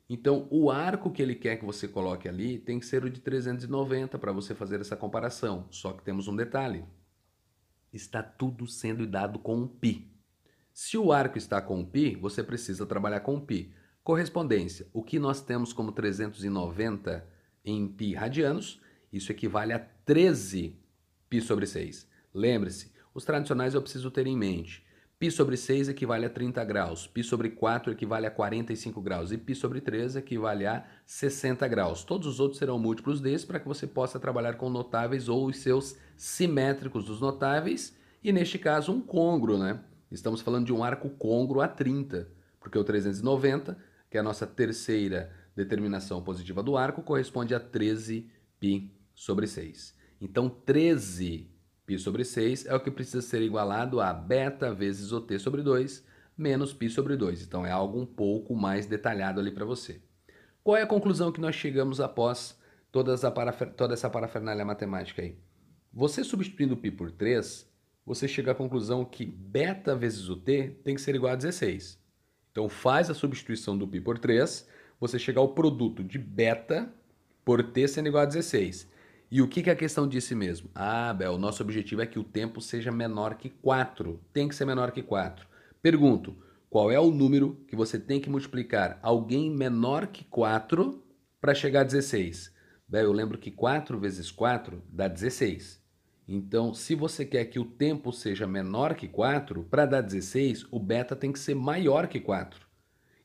Então, 0.09 0.47
o 0.49 0.71
arco 0.71 1.11
que 1.11 1.21
ele 1.21 1.35
quer 1.35 1.57
que 1.57 1.65
você 1.65 1.87
coloque 1.87 2.29
ali 2.29 2.57
tem 2.57 2.79
que 2.79 2.85
ser 2.85 3.03
o 3.03 3.09
de 3.09 3.19
390 3.19 4.17
para 4.17 4.31
você 4.31 4.55
fazer 4.55 4.79
essa 4.79 4.95
comparação. 4.95 5.67
Só 5.71 5.91
que 5.91 6.03
temos 6.03 6.27
um 6.27 6.35
detalhe. 6.35 6.85
Está 7.91 8.23
tudo 8.23 8.65
sendo 8.65 9.05
dado 9.05 9.39
com 9.39 9.57
um 9.57 9.67
pi. 9.67 10.12
Se 10.72 10.96
o 10.96 11.12
arco 11.12 11.36
está 11.36 11.60
com 11.60 11.84
π, 11.84 12.16
você 12.20 12.42
precisa 12.42 12.86
trabalhar 12.86 13.20
com 13.20 13.40
π. 13.40 13.72
Correspondência, 14.04 14.86
o 14.92 15.02
que 15.02 15.18
nós 15.18 15.42
temos 15.42 15.72
como 15.72 15.92
390 15.92 17.26
em 17.64 17.86
π 17.88 18.14
radianos, 18.14 18.80
isso 19.12 19.32
equivale 19.32 19.72
a 19.72 19.78
13 19.78 20.78
π 21.28 21.40
sobre 21.40 21.66
6. 21.66 22.08
Lembre-se, 22.32 22.92
os 23.12 23.24
tradicionais 23.24 23.74
eu 23.74 23.82
preciso 23.82 24.10
ter 24.10 24.26
em 24.26 24.36
mente. 24.36 24.86
π 25.18 25.30
sobre 25.30 25.56
6 25.56 25.88
equivale 25.88 26.26
a 26.26 26.30
30 26.30 26.64
graus, 26.64 27.06
π 27.06 27.22
sobre 27.24 27.50
4 27.50 27.92
equivale 27.92 28.26
a 28.26 28.30
45 28.30 29.02
graus 29.02 29.32
e 29.32 29.36
π 29.36 29.54
sobre 29.54 29.80
3 29.80 30.16
equivale 30.16 30.64
a 30.64 30.86
60 31.04 31.66
graus. 31.66 32.04
Todos 32.04 32.28
os 32.28 32.40
outros 32.40 32.58
serão 32.58 32.78
múltiplos 32.78 33.20
desses 33.20 33.44
para 33.44 33.58
que 33.58 33.66
você 33.66 33.86
possa 33.86 34.20
trabalhar 34.20 34.54
com 34.54 34.70
notáveis 34.70 35.28
ou 35.28 35.46
os 35.46 35.58
seus 35.58 35.96
simétricos 36.16 37.06
dos 37.06 37.20
notáveis 37.20 37.96
e, 38.22 38.32
neste 38.32 38.58
caso, 38.58 38.92
um 38.92 39.00
congruo, 39.00 39.58
né? 39.58 39.80
Estamos 40.12 40.40
falando 40.40 40.66
de 40.66 40.72
um 40.72 40.82
arco 40.82 41.10
congruo 41.10 41.60
a 41.60 41.68
30, 41.68 42.28
porque 42.58 42.78
o 42.78 42.84
390, 42.84 43.76
que 44.10 44.16
é 44.16 44.20
a 44.20 44.22
nossa 44.22 44.46
terceira 44.46 45.30
determinação 45.54 46.22
positiva 46.22 46.62
do 46.62 46.76
arco, 46.76 47.02
corresponde 47.02 47.54
a 47.54 47.60
13 47.60 48.30
π 48.58 48.90
sobre 49.14 49.46
6. 49.46 49.94
Então, 50.20 50.48
13 50.48 51.50
π 51.84 51.98
sobre 51.98 52.24
6 52.24 52.66
é 52.66 52.74
o 52.74 52.80
que 52.80 52.90
precisa 52.90 53.20
ser 53.20 53.42
igualado 53.42 54.00
a 54.00 54.12
beta 54.12 54.72
vezes 54.72 55.12
o 55.12 55.20
t 55.20 55.38
sobre 55.38 55.62
2 55.62 56.04
menos 56.36 56.72
π 56.72 56.88
sobre 56.88 57.16
2. 57.16 57.42
Então, 57.42 57.66
é 57.66 57.70
algo 57.70 58.00
um 58.00 58.06
pouco 58.06 58.54
mais 58.54 58.86
detalhado 58.86 59.40
ali 59.40 59.50
para 59.50 59.64
você. 59.64 60.00
Qual 60.62 60.76
é 60.76 60.82
a 60.82 60.86
conclusão 60.86 61.32
que 61.32 61.40
nós 61.40 61.54
chegamos 61.54 62.00
após 62.00 62.58
toda 62.92 63.12
essa, 63.12 63.30
toda 63.30 63.94
essa 63.94 64.08
parafernália 64.08 64.64
matemática 64.64 65.22
aí? 65.22 65.36
Você 65.92 66.22
substituindo 66.22 66.76
π 66.76 66.90
por 66.90 67.10
3, 67.10 67.68
você 68.05 68.27
chega 68.27 68.51
à 68.51 68.55
conclusão 68.55 69.05
que 69.05 69.25
beta 69.25 69.95
vezes 69.95 70.29
o 70.29 70.35
t 70.35 70.77
tem 70.83 70.95
que 70.95 71.01
ser 71.01 71.15
igual 71.15 71.33
a 71.33 71.35
16. 71.35 71.99
Então 72.51 72.69
faz 72.69 73.09
a 73.09 73.13
substituição 73.13 73.77
do 73.77 73.87
π 73.87 74.01
por 74.01 74.19
3, 74.19 74.67
você 74.99 75.17
chega 75.17 75.39
ao 75.39 75.49
produto 75.49 76.03
de 76.03 76.17
beta 76.17 76.93
por 77.43 77.63
t 77.63 77.87
sendo 77.87 78.07
igual 78.07 78.23
a 78.23 78.27
16. 78.27 78.91
E 79.31 79.41
o 79.41 79.47
que, 79.47 79.63
que 79.63 79.69
a 79.69 79.75
questão 79.75 80.07
disse 80.07 80.35
mesmo? 80.35 80.69
Ah, 80.75 81.11
Bel, 81.11 81.39
nosso 81.39 81.63
objetivo 81.63 82.01
é 82.01 82.05
que 82.05 82.19
o 82.19 82.23
tempo 82.23 82.61
seja 82.61 82.91
menor 82.91 83.35
que 83.35 83.49
4. 83.49 84.19
Tem 84.31 84.47
que 84.47 84.53
ser 84.53 84.65
menor 84.65 84.91
que 84.91 85.01
4. 85.01 85.47
Pergunto, 85.81 86.37
qual 86.69 86.91
é 86.91 86.99
o 86.99 87.09
número 87.09 87.57
que 87.67 87.75
você 87.75 87.97
tem 87.99 88.19
que 88.19 88.29
multiplicar 88.29 88.99
alguém 89.01 89.49
menor 89.49 90.07
que 90.07 90.23
4 90.25 91.03
para 91.41 91.55
chegar 91.55 91.81
a 91.81 91.83
16? 91.83 92.53
Bel, 92.87 93.05
eu 93.05 93.11
lembro 93.11 93.39
que 93.39 93.49
4 93.49 93.99
vezes 93.99 94.29
4 94.29 94.83
dá 94.87 95.07
16. 95.07 95.82
Então, 96.27 96.73
se 96.73 96.95
você 96.95 97.25
quer 97.25 97.45
que 97.45 97.59
o 97.59 97.65
tempo 97.65 98.11
seja 98.13 98.47
menor 98.47 98.95
que 98.95 99.07
4, 99.07 99.63
para 99.63 99.85
dar 99.85 100.01
16, 100.01 100.67
o 100.71 100.79
beta 100.79 101.15
tem 101.15 101.31
que 101.31 101.39
ser 101.39 101.53
maior 101.53 102.07
que 102.07 102.19
4. 102.19 102.65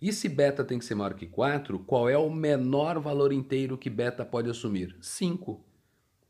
E 0.00 0.12
se 0.12 0.28
beta 0.28 0.64
tem 0.64 0.78
que 0.78 0.85
ser 0.85 0.95
maior 0.95 1.14
que 1.14 1.26
4, 1.26 1.78
qual 1.81 2.09
é 2.09 2.17
o 2.17 2.31
menor 2.31 2.99
valor 3.00 3.33
inteiro 3.33 3.78
que 3.78 3.90
beta 3.90 4.25
pode 4.25 4.50
assumir? 4.50 4.97
5. 5.00 5.64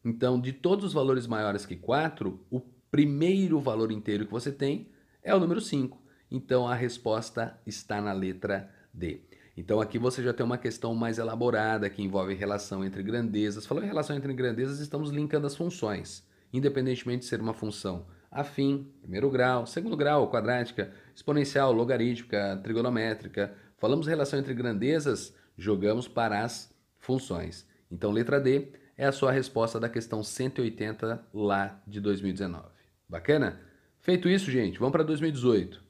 Então, 0.05 0.41
de 0.41 0.53
todos 0.53 0.85
os 0.85 0.93
valores 0.93 1.27
maiores 1.27 1.67
que 1.67 1.77
4, 1.77 2.39
o 2.51 2.61
primeiro 2.91 3.61
valor 3.61 3.93
inteiro 3.93 4.27
que 4.27 4.33
você 4.33 4.53
tem 4.53 4.91
é 5.23 5.35
o 5.35 5.41
número 5.41 5.61
5. 5.61 6.01
Então, 6.31 6.67
a 6.67 6.75
resposta 6.75 7.59
está 7.67 8.01
na 8.01 8.13
letra 8.13 8.71
D. 8.93 9.23
Então, 9.57 9.81
aqui 9.81 9.99
você 9.99 10.23
já 10.23 10.33
tem 10.33 10.47
uma 10.47 10.59
questão 10.59 10.95
mais 10.95 11.19
elaborada 11.19 11.91
que 11.91 12.03
envolve 12.03 12.33
relação 12.35 12.85
entre 12.85 13.03
grandezas. 13.03 13.67
Falando 13.67 13.85
em 13.85 13.89
relação 13.89 14.17
entre 14.17 14.33
grandezas, 14.33 14.79
estamos 14.79 15.11
linkando 15.11 15.47
as 15.47 15.57
funções, 15.57 16.27
independentemente 16.52 17.21
de 17.21 17.26
ser 17.26 17.40
uma 17.40 17.55
função 17.55 18.07
afim, 18.31 18.90
primeiro 19.00 19.31
grau, 19.31 19.67
segundo 19.67 19.97
grau, 19.97 20.31
quadrática, 20.31 20.93
exponencial, 21.14 21.73
logarítmica, 21.73 22.61
trigonométrica. 22.62 23.55
Falamos 23.78 24.07
relação 24.07 24.38
entre 24.38 24.55
grandezas, 24.55 25.35
jogamos 25.57 26.07
para 26.07 26.43
as 26.43 26.73
funções. 26.99 27.67
Então, 27.90 28.11
letra 28.11 28.40
D 28.40 28.69
é 28.97 29.07
a 29.07 29.12
sua 29.12 29.33
resposta 29.33 29.78
da 29.81 29.88
questão 29.88 30.23
180 30.23 31.26
lá 31.33 31.81
de 31.87 32.00
2019. 32.00 32.67
Bacana? 33.09 33.61
Feito 34.00 34.28
isso, 34.28 34.50
gente, 34.50 34.78
vamos 34.78 34.93
para 34.93 35.02
2018. 35.02 35.83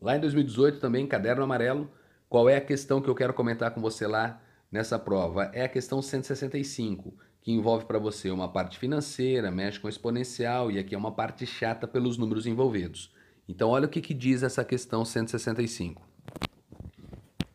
Lá 0.00 0.16
em 0.16 0.20
2018 0.20 0.80
também, 0.80 1.06
caderno 1.06 1.44
amarelo, 1.44 1.90
qual 2.28 2.48
é 2.48 2.56
a 2.56 2.60
questão 2.60 3.00
que 3.00 3.08
eu 3.08 3.14
quero 3.14 3.34
comentar 3.34 3.72
com 3.72 3.80
você 3.80 4.06
lá 4.06 4.40
nessa 4.70 4.98
prova? 4.98 5.50
É 5.52 5.64
a 5.64 5.68
questão 5.68 6.00
165, 6.00 7.14
que 7.42 7.52
envolve 7.52 7.84
para 7.84 7.98
você 7.98 8.30
uma 8.30 8.48
parte 8.48 8.78
financeira, 8.78 9.50
mexe 9.50 9.78
com 9.78 9.88
exponencial 9.88 10.70
e 10.70 10.78
aqui 10.78 10.94
é 10.94 10.98
uma 10.98 11.12
parte 11.12 11.44
chata 11.44 11.88
pelos 11.88 12.16
números 12.16 12.46
envolvidos. 12.46 13.12
Então, 13.48 13.68
olha 13.70 13.86
o 13.86 13.88
que, 13.88 14.00
que 14.00 14.14
diz 14.14 14.44
essa 14.44 14.64
questão 14.64 15.04
165. 15.04 16.00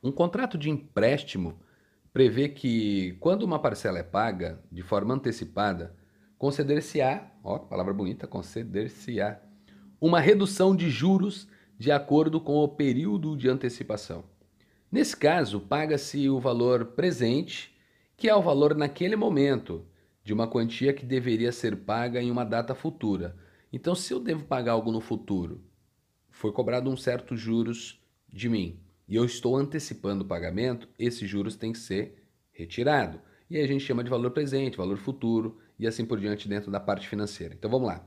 Um 0.03 0.11
contrato 0.11 0.57
de 0.57 0.69
empréstimo 0.69 1.57
prevê 2.11 2.49
que, 2.49 3.15
quando 3.19 3.43
uma 3.43 3.59
parcela 3.59 3.99
é 3.99 4.03
paga 4.03 4.59
de 4.69 4.81
forma 4.81 5.13
antecipada, 5.13 5.95
conceder-se-á, 6.37 7.31
ó, 7.43 7.57
palavra 7.57 7.93
bonita, 7.93 8.27
conceder-se-á, 8.27 9.39
uma 9.99 10.19
redução 10.19 10.75
de 10.75 10.89
juros 10.89 11.47
de 11.79 11.91
acordo 11.91 12.41
com 12.41 12.57
o 12.57 12.67
período 12.67 13.37
de 13.37 13.49
antecipação. 13.49 14.25
Nesse 14.91 15.15
caso, 15.15 15.59
paga-se 15.59 16.29
o 16.29 16.39
valor 16.39 16.85
presente 16.87 17.76
que 18.17 18.27
é 18.27 18.35
o 18.35 18.41
valor 18.41 18.75
naquele 18.75 19.15
momento 19.15 19.85
de 20.23 20.33
uma 20.33 20.47
quantia 20.47 20.91
que 20.91 21.05
deveria 21.05 21.51
ser 21.51 21.77
paga 21.77 22.21
em 22.21 22.31
uma 22.31 22.43
data 22.43 22.73
futura. 22.73 23.37
Então, 23.71 23.93
se 23.93 24.11
eu 24.11 24.19
devo 24.19 24.43
pagar 24.43 24.73
algo 24.73 24.91
no 24.91 24.99
futuro, 24.99 25.63
foi 26.31 26.51
cobrado 26.51 26.89
um 26.89 26.97
certo 26.97 27.37
juros 27.37 28.01
de 28.27 28.49
mim 28.49 28.79
e 29.07 29.15
eu 29.15 29.23
estou 29.23 29.55
antecipando 29.55 30.23
o 30.23 30.27
pagamento, 30.27 30.89
esses 30.99 31.29
juros 31.29 31.55
têm 31.55 31.71
que 31.71 31.79
ser 31.79 32.23
retirado. 32.51 33.21
E 33.49 33.55
aí 33.55 33.63
a 33.63 33.67
gente 33.67 33.85
chama 33.85 34.03
de 34.03 34.09
valor 34.09 34.31
presente, 34.31 34.77
valor 34.77 34.97
futuro 34.97 35.59
e 35.79 35.87
assim 35.87 36.03
por 36.03 36.19
diante 36.19 36.49
dentro 36.49 36.69
da 36.69 36.79
parte 36.79 37.07
financeira. 37.07 37.53
Então 37.53 37.71
vamos 37.71 37.87
lá. 37.87 38.05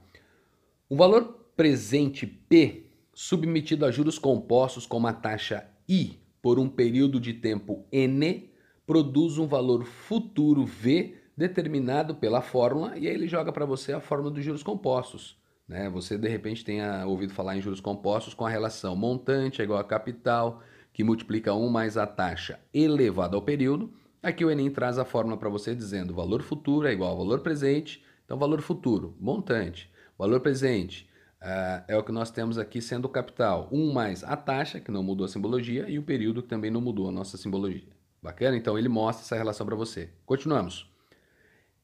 O 0.89 0.97
valor 0.97 1.47
presente 1.57 2.27
P 2.27 2.85
submetido 3.15 3.87
a 3.87 3.91
juros 3.91 4.19
compostos 4.19 4.87
com 4.87 4.99
uma 4.99 5.13
taxa 5.13 5.67
I 5.89 6.19
por 6.43 6.59
um 6.59 6.69
período 6.69 7.19
de 7.19 7.33
tempo 7.33 7.87
N 7.91 8.50
produz 8.91 9.39
um 9.39 9.47
valor 9.47 9.85
futuro 9.85 10.67
V 10.67 11.15
determinado 11.37 12.13
pela 12.13 12.43
fórmula 12.43 12.99
e 12.99 13.07
aí 13.07 13.15
ele 13.15 13.29
joga 13.29 13.53
para 13.53 13.65
você 13.65 13.93
a 13.93 14.01
fórmula 14.01 14.33
dos 14.33 14.45
juros 14.45 14.65
compostos. 14.65 15.39
Né? 15.69 15.89
Você 15.91 16.19
de 16.19 16.27
repente 16.27 16.65
tenha 16.65 17.07
ouvido 17.07 17.33
falar 17.33 17.57
em 17.57 17.61
juros 17.61 17.79
compostos 17.79 18.35
com 18.35 18.45
a 18.45 18.51
relação 18.51 18.97
montante 18.97 19.61
é 19.61 19.65
igual 19.65 19.79
a 19.79 19.85
capital, 19.85 20.61
que 20.93 21.05
multiplica 21.05 21.55
1 21.55 21.69
mais 21.69 21.97
a 21.97 22.05
taxa 22.05 22.59
elevada 22.75 23.37
ao 23.37 23.43
período. 23.43 23.95
Aqui 24.21 24.45
o 24.45 24.51
Enem 24.51 24.69
traz 24.69 24.99
a 24.99 25.05
fórmula 25.05 25.37
para 25.37 25.49
você 25.49 25.73
dizendo 25.73 26.13
valor 26.13 26.43
futuro 26.43 26.89
é 26.89 26.93
igual 26.93 27.13
ao 27.13 27.19
valor 27.19 27.43
presente. 27.43 28.03
Então, 28.25 28.37
valor 28.37 28.61
futuro, 28.61 29.15
montante. 29.21 29.89
Valor 30.19 30.41
presente 30.41 31.09
uh, 31.41 31.85
é 31.87 31.97
o 31.97 32.03
que 32.03 32.11
nós 32.11 32.33
temos 32.33 32.59
aqui 32.59 32.83
sendo 32.83 33.05
o 33.05 33.09
capital. 33.09 33.69
1 33.71 33.93
mais 33.93 34.25
a 34.25 34.37
taxa, 34.37 34.81
que 34.81 34.91
não 34.91 35.05
mudou 35.05 35.27
a 35.27 35.29
simbologia, 35.29 35.89
e 35.89 35.97
o 35.97 36.03
período, 36.03 36.43
que 36.43 36.49
também 36.49 36.73
não 36.73 36.81
mudou 36.81 37.09
a 37.09 37.13
nossa 37.13 37.37
simbologia. 37.37 38.00
Bacana? 38.23 38.57
Então 38.57 38.79
ele 38.79 38.89
mostra 38.89 39.25
essa 39.25 39.37
relação 39.37 39.67
para 39.67 39.77
você. 39.77 40.11
Continuamos. 40.27 40.91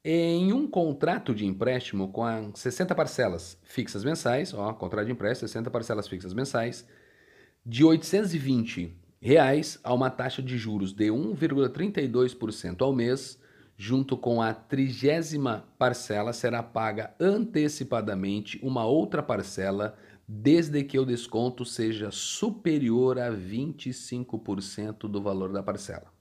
Em 0.05 0.53
um 0.53 0.69
contrato 0.69 1.35
de 1.35 1.45
empréstimo 1.45 2.13
com 2.13 2.55
60 2.55 2.95
parcelas 2.95 3.59
fixas 3.65 4.05
mensais, 4.05 4.55
ó, 4.55 4.73
contrato 4.73 5.07
de 5.07 5.13
empréstimo, 5.13 5.49
60 5.49 5.71
parcelas 5.71 6.07
fixas 6.07 6.33
mensais, 6.33 6.87
de 7.65 7.83
820 7.85 8.97
reais 9.21 9.81
a 9.83 9.93
uma 9.93 10.09
taxa 10.09 10.41
de 10.41 10.57
juros 10.57 10.93
de 10.93 11.07
1,32% 11.07 12.83
ao 12.83 12.95
mês, 12.95 13.37
junto 13.77 14.17
com 14.17 14.41
a 14.41 14.55
trigésima 14.55 15.65
parcela, 15.77 16.33
será 16.33 16.63
paga 16.63 17.13
antecipadamente 17.19 18.61
uma 18.63 18.87
outra 18.87 19.25
parcela, 19.25 19.97
desde 20.29 20.85
que 20.85 20.99
o 20.99 21.05
desconto 21.05 21.65
seja 21.65 22.13
superior 22.13 23.19
a 23.19 23.33
25% 23.33 25.09
do 25.09 25.21
valor 25.21 25.53
da 25.53 25.65
parcela. 25.65 26.16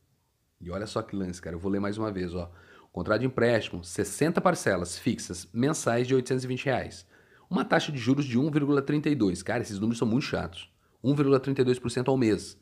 E 0.65 0.71
olha 0.71 0.87
só 0.87 1.03
que 1.03 1.15
lance, 1.15 1.39
cara. 1.39 1.55
Eu 1.55 1.59
vou 1.59 1.71
ler 1.71 1.79
mais 1.79 1.95
uma 1.95 2.11
vez, 2.11 2.33
ó. 2.33 2.51
Contrato 2.91 3.21
de 3.21 3.27
empréstimo, 3.27 3.83
60 3.83 4.41
parcelas 4.41 4.97
fixas 4.97 5.47
mensais 5.53 6.07
de 6.07 6.15
820 6.15 6.65
reais. 6.65 7.05
Uma 7.47 7.63
taxa 7.63 7.91
de 7.91 7.99
juros 7.99 8.25
de 8.25 8.39
1,32. 8.39 9.43
Cara, 9.43 9.61
esses 9.61 9.77
números 9.77 9.99
são 9.99 10.07
muito 10.07 10.23
chatos. 10.23 10.73
1,32% 11.03 12.07
ao 12.07 12.17
mês. 12.17 12.59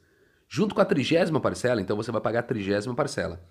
Junto 0.50 0.76
com 0.76 0.82
a 0.82 0.86
trigésima 0.86 1.40
parcela, 1.40 1.82
então 1.82 1.96
você 1.96 2.12
vai 2.12 2.20
pagar 2.20 2.42
a 2.42 2.44
trigésima 2.44 2.94
parcela. 2.94 3.42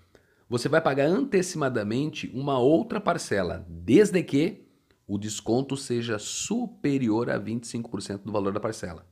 Você 0.47 0.69
vai 0.69 0.79
pagar 0.79 1.07
antecipadamente 1.07 2.29
uma 2.31 2.59
outra 2.59 3.01
parcela, 3.01 3.65
desde 3.67 4.21
que 4.21 4.67
o 5.07 5.17
desconto 5.17 5.75
seja 5.75 6.19
superior 6.19 7.31
a 7.31 7.39
25% 7.39 8.21
do 8.23 8.31
valor 8.31 8.53
da 8.53 8.59
parcela. 8.59 9.07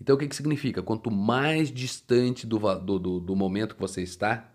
Então 0.00 0.14
o 0.14 0.18
que, 0.18 0.28
que 0.28 0.36
significa? 0.36 0.82
Quanto 0.84 1.10
mais 1.10 1.72
distante 1.72 2.46
do, 2.46 2.58
do, 2.78 2.98
do, 2.98 3.20
do 3.20 3.34
momento 3.34 3.74
que 3.74 3.80
você 3.80 4.00
está, 4.00 4.53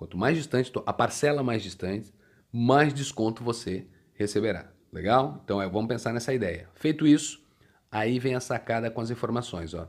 Quanto 0.00 0.16
mais 0.16 0.34
distante, 0.34 0.72
a 0.86 0.94
parcela 0.94 1.42
mais 1.42 1.62
distante, 1.62 2.10
mais 2.50 2.94
desconto 2.94 3.44
você 3.44 3.86
receberá. 4.14 4.72
Legal? 4.90 5.38
Então 5.44 5.60
é, 5.60 5.68
vamos 5.68 5.88
pensar 5.88 6.14
nessa 6.14 6.32
ideia. 6.32 6.70
Feito 6.74 7.06
isso, 7.06 7.44
aí 7.92 8.18
vem 8.18 8.34
a 8.34 8.40
sacada 8.40 8.90
com 8.90 9.02
as 9.02 9.10
informações. 9.10 9.74
Ó. 9.74 9.86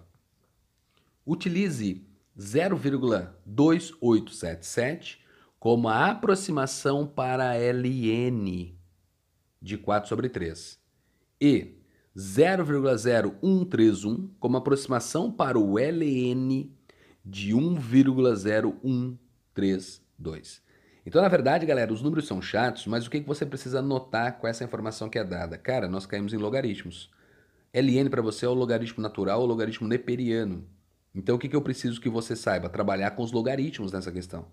Utilize 1.25 2.05
0,2877 2.37 5.19
como 5.57 5.87
a 5.87 6.09
aproximação 6.09 7.07
para 7.07 7.55
LN 7.55 8.77
de 9.61 9.77
4 9.77 10.09
sobre 10.09 10.27
3 10.27 10.77
e 11.39 11.77
0,0131 12.17 14.29
como 14.41 14.57
aproximação 14.57 15.31
para 15.31 15.57
o 15.57 15.79
LN 15.79 16.69
de 17.23 17.55
1,013 17.55 20.00
2. 20.21 20.61
Então, 21.05 21.21
na 21.21 21.27
verdade, 21.27 21.65
galera, 21.65 21.91
os 21.91 22.01
números 22.01 22.27
são 22.27 22.41
chatos, 22.41 22.85
mas 22.85 23.05
o 23.05 23.09
que 23.09 23.19
você 23.21 23.45
precisa 23.45 23.81
notar 23.81 24.37
com 24.37 24.47
essa 24.47 24.63
informação 24.63 25.09
que 25.09 25.17
é 25.17 25.23
dada? 25.23 25.57
Cara, 25.57 25.87
nós 25.87 26.05
caímos 26.05 26.33
em 26.33 26.37
logaritmos. 26.37 27.09
LN 27.73 28.09
para 28.09 28.21
você 28.21 28.45
é 28.45 28.49
o 28.49 28.53
logaritmo 28.53 29.01
natural 29.01 29.41
ou 29.41 29.47
logaritmo 29.47 29.87
neperiano. 29.87 30.67
Então, 31.13 31.35
o 31.35 31.39
que 31.39 31.53
eu 31.53 31.61
preciso 31.61 31.99
que 31.99 32.09
você 32.09 32.35
saiba? 32.35 32.69
Trabalhar 32.69 33.11
com 33.11 33.23
os 33.23 33.31
logaritmos 33.31 33.91
nessa 33.91 34.11
questão. 34.11 34.45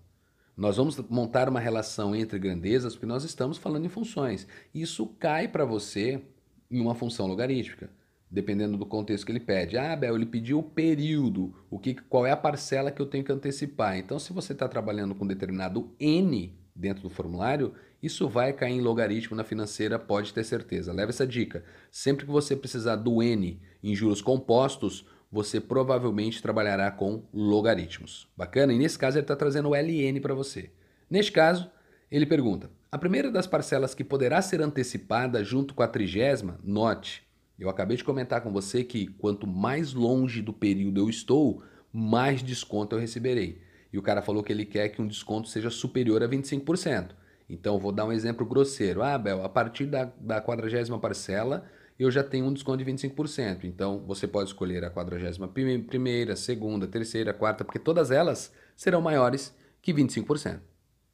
Nós 0.57 0.75
vamos 0.75 0.97
montar 1.09 1.47
uma 1.47 1.59
relação 1.59 2.15
entre 2.15 2.39
grandezas 2.39 2.93
porque 2.93 3.05
nós 3.05 3.23
estamos 3.23 3.57
falando 3.57 3.85
em 3.85 3.89
funções. 3.89 4.47
Isso 4.73 5.07
cai 5.19 5.47
para 5.47 5.63
você 5.63 6.21
em 6.69 6.81
uma 6.81 6.95
função 6.95 7.27
logarítmica 7.27 7.89
dependendo 8.29 8.77
do 8.77 8.85
contexto 8.85 9.25
que 9.25 9.31
ele 9.31 9.39
pede. 9.39 9.77
Ah, 9.77 9.95
Bel, 9.95 10.15
ele 10.15 10.25
pediu 10.25 10.59
o 10.59 10.63
período, 10.63 11.53
o 11.69 11.79
que, 11.79 11.95
qual 11.95 12.25
é 12.25 12.31
a 12.31 12.37
parcela 12.37 12.91
que 12.91 13.01
eu 13.01 13.05
tenho 13.05 13.23
que 13.23 13.31
antecipar. 13.31 13.97
Então, 13.97 14.19
se 14.19 14.31
você 14.31 14.53
está 14.53 14.67
trabalhando 14.67 15.15
com 15.15 15.25
determinado 15.25 15.91
N 15.99 16.57
dentro 16.75 17.03
do 17.03 17.09
formulário, 17.09 17.73
isso 18.01 18.29
vai 18.29 18.53
cair 18.53 18.73
em 18.73 18.81
logaritmo 18.81 19.35
na 19.35 19.43
financeira, 19.43 19.99
pode 19.99 20.33
ter 20.33 20.43
certeza. 20.43 20.93
Leva 20.93 21.11
essa 21.11 21.27
dica. 21.27 21.63
Sempre 21.91 22.25
que 22.25 22.31
você 22.31 22.55
precisar 22.55 22.95
do 22.95 23.21
N 23.21 23.59
em 23.83 23.95
juros 23.95 24.21
compostos, 24.21 25.05
você 25.31 25.59
provavelmente 25.59 26.41
trabalhará 26.41 26.89
com 26.91 27.23
logaritmos. 27.33 28.27
Bacana? 28.35 28.73
E 28.73 28.77
nesse 28.77 28.97
caso 28.97 29.17
ele 29.17 29.23
está 29.23 29.35
trazendo 29.35 29.69
o 29.69 29.75
LN 29.75 30.19
para 30.21 30.33
você. 30.33 30.71
Neste 31.09 31.31
caso, 31.31 31.69
ele 32.09 32.25
pergunta: 32.25 32.69
a 32.91 32.97
primeira 32.97 33.31
das 33.31 33.45
parcelas 33.45 33.93
que 33.93 34.03
poderá 34.03 34.41
ser 34.41 34.61
antecipada 34.61 35.43
junto 35.43 35.73
com 35.73 35.83
a 35.83 35.87
trigésima, 35.87 36.59
note, 36.63 37.23
eu 37.59 37.69
acabei 37.69 37.97
de 37.97 38.03
comentar 38.03 38.41
com 38.41 38.51
você 38.51 38.83
que 38.83 39.07
quanto 39.07 39.45
mais 39.45 39.93
longe 39.93 40.41
do 40.41 40.53
período 40.53 40.99
eu 41.01 41.09
estou, 41.09 41.61
mais 41.91 42.41
desconto 42.41 42.95
eu 42.95 42.99
receberei. 42.99 43.61
E 43.91 43.97
o 43.97 44.01
cara 44.01 44.21
falou 44.21 44.43
que 44.43 44.53
ele 44.53 44.65
quer 44.65 44.89
que 44.89 45.01
um 45.01 45.07
desconto 45.07 45.49
seja 45.49 45.69
superior 45.69 46.23
a 46.23 46.27
25%. 46.27 47.11
Então, 47.49 47.79
vou 47.79 47.91
dar 47.91 48.05
um 48.05 48.11
exemplo 48.11 48.45
grosseiro. 48.45 49.01
Ah, 49.01 49.17
Bel, 49.17 49.43
a 49.43 49.49
partir 49.49 49.87
da, 49.87 50.05
da 50.19 50.39
quadragésima 50.39 50.99
parcela, 50.99 51.65
eu 51.97 52.11
já 52.11 52.23
tenho 52.23 52.45
um 52.45 52.53
desconto 52.53 52.83
de 52.83 52.91
25%. 52.91 53.63
Então, 53.63 54.03
você 54.05 54.27
pode 54.27 54.49
escolher 54.49 54.85
a 54.85 54.91
quadragésima 54.91 55.47
primeira, 55.47 56.35
segunda, 56.35 56.87
terceira, 56.87 57.33
quarta, 57.33 57.65
porque 57.65 57.79
todas 57.79 58.11
elas 58.11 58.53
serão 58.75 59.01
maiores 59.01 59.53
que 59.81 59.91
25%. 59.91 60.59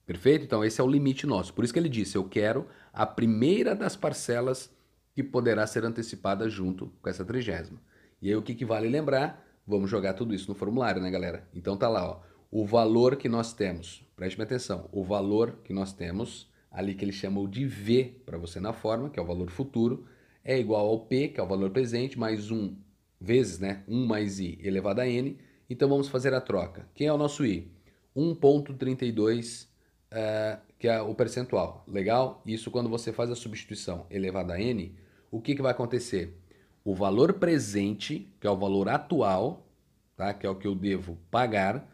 Perfeito? 0.06 0.44
Então, 0.44 0.64
esse 0.64 0.80
é 0.82 0.84
o 0.84 0.88
limite 0.88 1.26
nosso. 1.26 1.54
Por 1.54 1.64
isso 1.64 1.74
que 1.74 1.80
ele 1.80 1.90
disse, 1.90 2.18
eu 2.18 2.26
quero 2.26 2.68
a 2.94 3.06
primeira 3.06 3.74
das 3.74 3.96
parcelas 3.96 4.70
que 5.16 5.24
poderá 5.24 5.66
ser 5.66 5.86
antecipada 5.86 6.50
junto 6.50 6.92
com 7.02 7.10
essa 7.10 7.24
trigésima. 7.24 7.82
E 8.22 8.28
aí, 8.28 8.36
o 8.36 8.42
que, 8.42 8.54
que 8.54 8.66
vale 8.66 8.90
lembrar? 8.90 9.44
Vamos 9.66 9.90
jogar 9.90 10.14
tudo 10.14 10.36
isso 10.36 10.50
no 10.50 10.56
formulário, 10.56 11.02
né, 11.02 11.10
galera? 11.10 11.48
Então, 11.56 11.78
tá 11.78 11.88
lá, 11.88 12.06
ó. 12.06 12.22
O 12.52 12.66
valor 12.66 13.16
que 13.16 13.30
nós 13.30 13.54
temos, 13.54 14.06
preste 14.16 14.40
atenção, 14.42 14.90
o 14.92 15.04
valor 15.04 15.60
que 15.64 15.74
nós 15.74 15.94
temos, 15.94 16.52
ali 16.70 16.94
que 16.94 17.06
ele 17.06 17.14
chamou 17.14 17.48
de 17.48 17.66
V 17.66 18.22
para 18.26 18.38
você 18.38 18.60
na 18.60 18.74
forma, 18.74 19.10
que 19.10 19.18
é 19.18 19.24
o 19.24 19.26
valor 19.26 19.50
futuro, 19.50 20.06
é 20.44 20.60
igual 20.60 20.86
ao 20.86 21.00
P, 21.00 21.30
que 21.30 21.40
é 21.40 21.44
o 21.44 21.48
valor 21.48 21.72
presente, 21.72 22.20
mais 22.20 22.52
1 22.52 22.76
vezes, 23.20 23.58
né? 23.58 23.84
1 23.88 24.06
mais 24.06 24.40
I 24.40 24.60
elevado 24.62 25.00
a 25.00 25.08
N. 25.08 25.40
Então, 25.70 25.88
vamos 25.88 26.10
fazer 26.10 26.34
a 26.34 26.42
troca. 26.42 26.88
Quem 26.94 27.08
é 27.08 27.14
o 27.14 27.18
nosso 27.18 27.46
I? 27.46 27.72
1.32 28.16 29.68
é, 30.12 30.60
que 30.80 30.88
é 30.88 31.02
o 31.02 31.14
percentual. 31.14 31.84
Legal? 31.88 32.42
Isso 32.46 32.72
quando 32.72 32.90
você 32.90 33.12
faz 33.12 33.30
a 33.30 33.36
substituição 33.36 34.06
elevada 34.10 34.54
a 34.54 34.62
n, 34.62 34.96
o 35.36 35.42
que, 35.42 35.54
que 35.54 35.62
vai 35.62 35.72
acontecer? 35.72 36.40
O 36.82 36.96
valor 36.96 37.34
presente, 37.34 38.34
que 38.40 38.48
é 38.48 38.50
o 38.50 38.56
valor 38.56 38.88
atual, 38.88 39.68
tá? 40.16 40.34
que 40.34 40.48
é 40.48 40.50
o 40.50 40.56
que 40.56 40.66
eu 40.66 40.74
devo 40.74 41.18
pagar, 41.30 41.86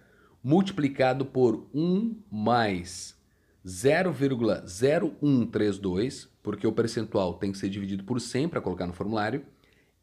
multiplicado 0.44 1.26
por 1.26 1.68
1 1.74 2.22
mais 2.32 3.20
0,0132, 3.66 6.28
porque 6.44 6.68
o 6.68 6.72
percentual 6.72 7.34
tem 7.34 7.52
que 7.52 7.58
ser 7.58 7.70
dividido 7.70 8.04
por 8.04 8.22
100 8.22 8.50
para 8.50 8.62
colocar 8.62 8.86
no 8.86 8.94
formulário, 8.94 9.44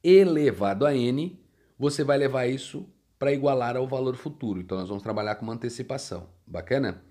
elevado 0.03 0.85
a 0.85 0.93
n, 0.93 1.39
você 1.79 2.03
vai 2.03 2.19
levar 2.19 2.49
isso 2.49 2.85
para 3.21 3.33
igualar 3.33 3.77
ao 3.77 3.87
valor 3.87 4.17
futuro. 4.17 4.61
Então 4.61 4.79
nós 4.79 4.89
vamos 4.89 5.05
trabalhar 5.05 5.37
com 5.37 5.45
uma 5.45 5.55
antecipação. 5.55 6.27
Bacana? 6.45 7.05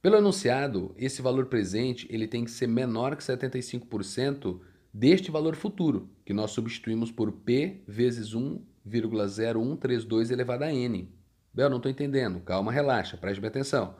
Pelo 0.00 0.16
enunciado, 0.16 0.94
esse 0.96 1.20
valor 1.20 1.44
presente 1.46 2.06
ele 2.10 2.26
tem 2.26 2.44
que 2.44 2.50
ser 2.50 2.66
menor 2.66 3.14
que 3.14 3.22
75% 3.22 4.58
deste 4.96 5.30
valor 5.30 5.54
futuro, 5.54 6.08
que 6.24 6.32
nós 6.32 6.52
substituímos 6.52 7.12
por 7.12 7.30
P 7.30 7.82
vezes 7.86 8.34
1,0132 8.34 10.30
elevado 10.30 10.64
a 10.64 10.72
N. 10.72 11.14
Bel, 11.52 11.68
não 11.68 11.76
estou 11.76 11.92
entendendo. 11.92 12.40
Calma, 12.40 12.72
relaxa, 12.72 13.18
preste 13.18 13.38
bem 13.38 13.48
atenção. 13.48 13.94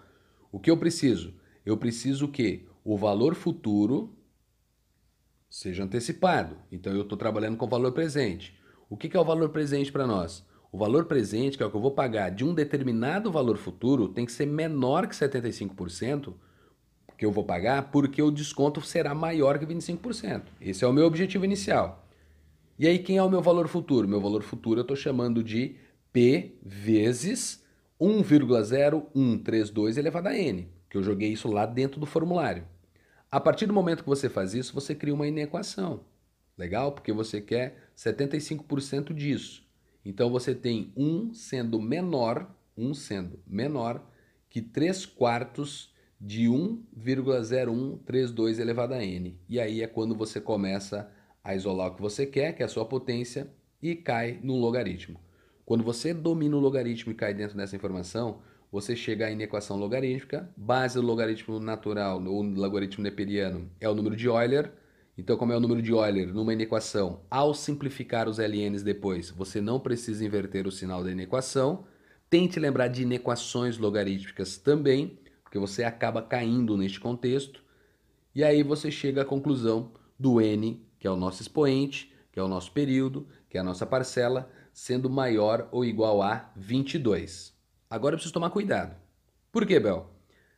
O 0.50 0.58
que 0.58 0.70
eu 0.70 0.78
preciso? 0.78 1.34
Eu 1.66 1.76
preciso 1.76 2.28
que 2.28 2.66
o 2.82 2.96
valor 2.96 3.34
futuro 3.34 4.16
seja 5.50 5.84
antecipado. 5.84 6.56
Então 6.72 6.94
eu 6.94 7.02
estou 7.02 7.18
trabalhando 7.18 7.58
com 7.58 7.66
o 7.66 7.68
valor 7.68 7.92
presente. 7.92 8.58
O 8.88 8.96
que 8.96 9.14
é 9.14 9.20
o 9.20 9.24
valor 9.24 9.50
presente 9.50 9.92
para 9.92 10.06
nós? 10.06 10.46
O 10.72 10.78
valor 10.78 11.04
presente, 11.04 11.58
que 11.58 11.62
é 11.62 11.66
o 11.66 11.70
que 11.70 11.76
eu 11.76 11.80
vou 11.80 11.90
pagar 11.90 12.30
de 12.30 12.42
um 12.42 12.54
determinado 12.54 13.30
valor 13.30 13.58
futuro, 13.58 14.08
tem 14.08 14.24
que 14.24 14.32
ser 14.32 14.46
menor 14.46 15.06
que 15.06 15.14
75% 15.14 16.32
que 17.16 17.24
eu 17.24 17.32
vou 17.32 17.44
pagar, 17.44 17.90
porque 17.90 18.20
o 18.20 18.30
desconto 18.30 18.80
será 18.80 19.14
maior 19.14 19.58
que 19.58 19.66
25%. 19.66 20.42
Esse 20.60 20.84
é 20.84 20.86
o 20.86 20.92
meu 20.92 21.06
objetivo 21.06 21.44
inicial. 21.44 22.06
E 22.78 22.86
aí, 22.86 22.98
quem 22.98 23.16
é 23.16 23.22
o 23.22 23.30
meu 23.30 23.40
valor 23.40 23.68
futuro? 23.68 24.06
Meu 24.06 24.20
valor 24.20 24.42
futuro 24.42 24.80
eu 24.80 24.82
estou 24.82 24.96
chamando 24.96 25.42
de 25.42 25.76
P 26.12 26.58
vezes 26.62 27.64
1,0132 28.00 29.96
elevado 29.96 30.28
a 30.28 30.36
N, 30.36 30.68
que 30.90 30.98
eu 30.98 31.02
joguei 31.02 31.32
isso 31.32 31.48
lá 31.48 31.64
dentro 31.64 31.98
do 31.98 32.04
formulário. 32.06 32.66
A 33.30 33.40
partir 33.40 33.66
do 33.66 33.72
momento 33.72 34.02
que 34.02 34.08
você 34.08 34.28
faz 34.28 34.52
isso, 34.54 34.74
você 34.74 34.94
cria 34.94 35.14
uma 35.14 35.26
inequação. 35.26 36.04
Legal? 36.56 36.92
Porque 36.92 37.12
você 37.12 37.40
quer 37.40 37.90
75% 37.96 39.12
disso. 39.14 39.66
Então 40.04 40.30
você 40.30 40.54
tem 40.54 40.92
1 40.96 41.34
sendo 41.34 41.80
menor, 41.80 42.54
1 42.76 42.94
sendo 42.94 43.40
menor 43.46 44.06
que 44.48 44.62
3 44.62 45.04
quartos 45.04 45.92
de 46.20 46.46
1,0132 46.46 48.58
elevado 48.58 48.94
a 48.94 49.04
n. 49.04 49.38
E 49.48 49.60
aí 49.60 49.82
é 49.82 49.86
quando 49.86 50.14
você 50.14 50.40
começa 50.40 51.10
a 51.42 51.54
isolar 51.54 51.88
o 51.88 51.94
que 51.94 52.02
você 52.02 52.26
quer, 52.26 52.54
que 52.54 52.62
é 52.62 52.66
a 52.66 52.68
sua 52.68 52.84
potência, 52.84 53.50
e 53.82 53.94
cai 53.94 54.38
no 54.42 54.56
logaritmo. 54.56 55.20
Quando 55.64 55.84
você 55.84 56.14
domina 56.14 56.56
o 56.56 56.60
logaritmo 56.60 57.12
e 57.12 57.14
cai 57.14 57.34
dentro 57.34 57.56
dessa 57.56 57.76
informação, 57.76 58.40
você 58.70 58.96
chega 58.96 59.26
à 59.26 59.30
inequação 59.30 59.76
logarítmica, 59.76 60.50
base 60.56 60.94
do 60.94 61.06
logaritmo 61.06 61.60
natural, 61.60 62.22
ou 62.24 62.42
logaritmo 62.42 63.02
neperiano, 63.02 63.70
é 63.80 63.88
o 63.88 63.94
número 63.94 64.16
de 64.16 64.26
Euler, 64.26 64.72
então, 65.18 65.36
como 65.38 65.52
é 65.52 65.56
o 65.56 65.60
número 65.60 65.80
de 65.80 65.92
Euler 65.92 66.32
numa 66.32 66.52
inequação, 66.52 67.22
ao 67.30 67.54
simplificar 67.54 68.28
os 68.28 68.38
LNs 68.38 68.82
depois, 68.82 69.30
você 69.30 69.62
não 69.62 69.80
precisa 69.80 70.24
inverter 70.24 70.66
o 70.66 70.72
sinal 70.72 71.02
da 71.02 71.10
inequação. 71.10 71.86
Tente 72.28 72.60
lembrar 72.60 72.88
de 72.88 73.02
inequações 73.02 73.78
logarítmicas 73.78 74.58
também, 74.58 75.18
porque 75.56 75.58
você 75.58 75.84
acaba 75.84 76.20
caindo 76.20 76.76
neste 76.76 77.00
contexto. 77.00 77.64
E 78.34 78.44
aí 78.44 78.62
você 78.62 78.90
chega 78.90 79.22
à 79.22 79.24
conclusão 79.24 79.90
do 80.18 80.38
n, 80.38 80.86
que 80.98 81.06
é 81.06 81.10
o 81.10 81.16
nosso 81.16 81.40
expoente, 81.40 82.12
que 82.30 82.38
é 82.38 82.42
o 82.42 82.48
nosso 82.48 82.72
período, 82.72 83.26
que 83.48 83.56
é 83.56 83.60
a 83.60 83.64
nossa 83.64 83.86
parcela, 83.86 84.50
sendo 84.70 85.08
maior 85.08 85.66
ou 85.72 85.82
igual 85.82 86.20
a 86.20 86.50
22. 86.54 87.54
Agora 87.88 88.14
eu 88.14 88.18
preciso 88.18 88.34
tomar 88.34 88.50
cuidado. 88.50 88.94
Por 89.50 89.64
quê, 89.64 89.80
Bel? 89.80 90.10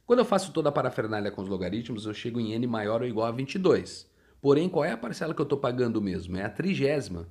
Quando 0.05 0.19
eu 0.19 0.25
faço 0.25 0.53
toda 0.53 0.69
a 0.71 0.73
parafernália 0.73 1.31
com 1.31 1.43
os 1.43 1.49
logaritmos, 1.49 2.05
eu 2.05 2.15
chego 2.15 2.41
em 2.41 2.53
n 2.53 2.67
maior 2.67 3.01
ou 3.01 3.07
igual 3.07 3.29
a 3.29 3.33
22. 3.33 4.11
Porém, 4.41 4.69
qual 4.69 4.85
é 4.85 4.91
a 4.91 4.97
parcela 4.97 5.33
que 5.33 5.41
eu 5.41 5.45
estou 5.45 5.59
pagando 5.59 6.03
mesmo? 6.03 6.37
É 6.37 6.45
a 6.45 6.51
trigésima. 6.51 7.29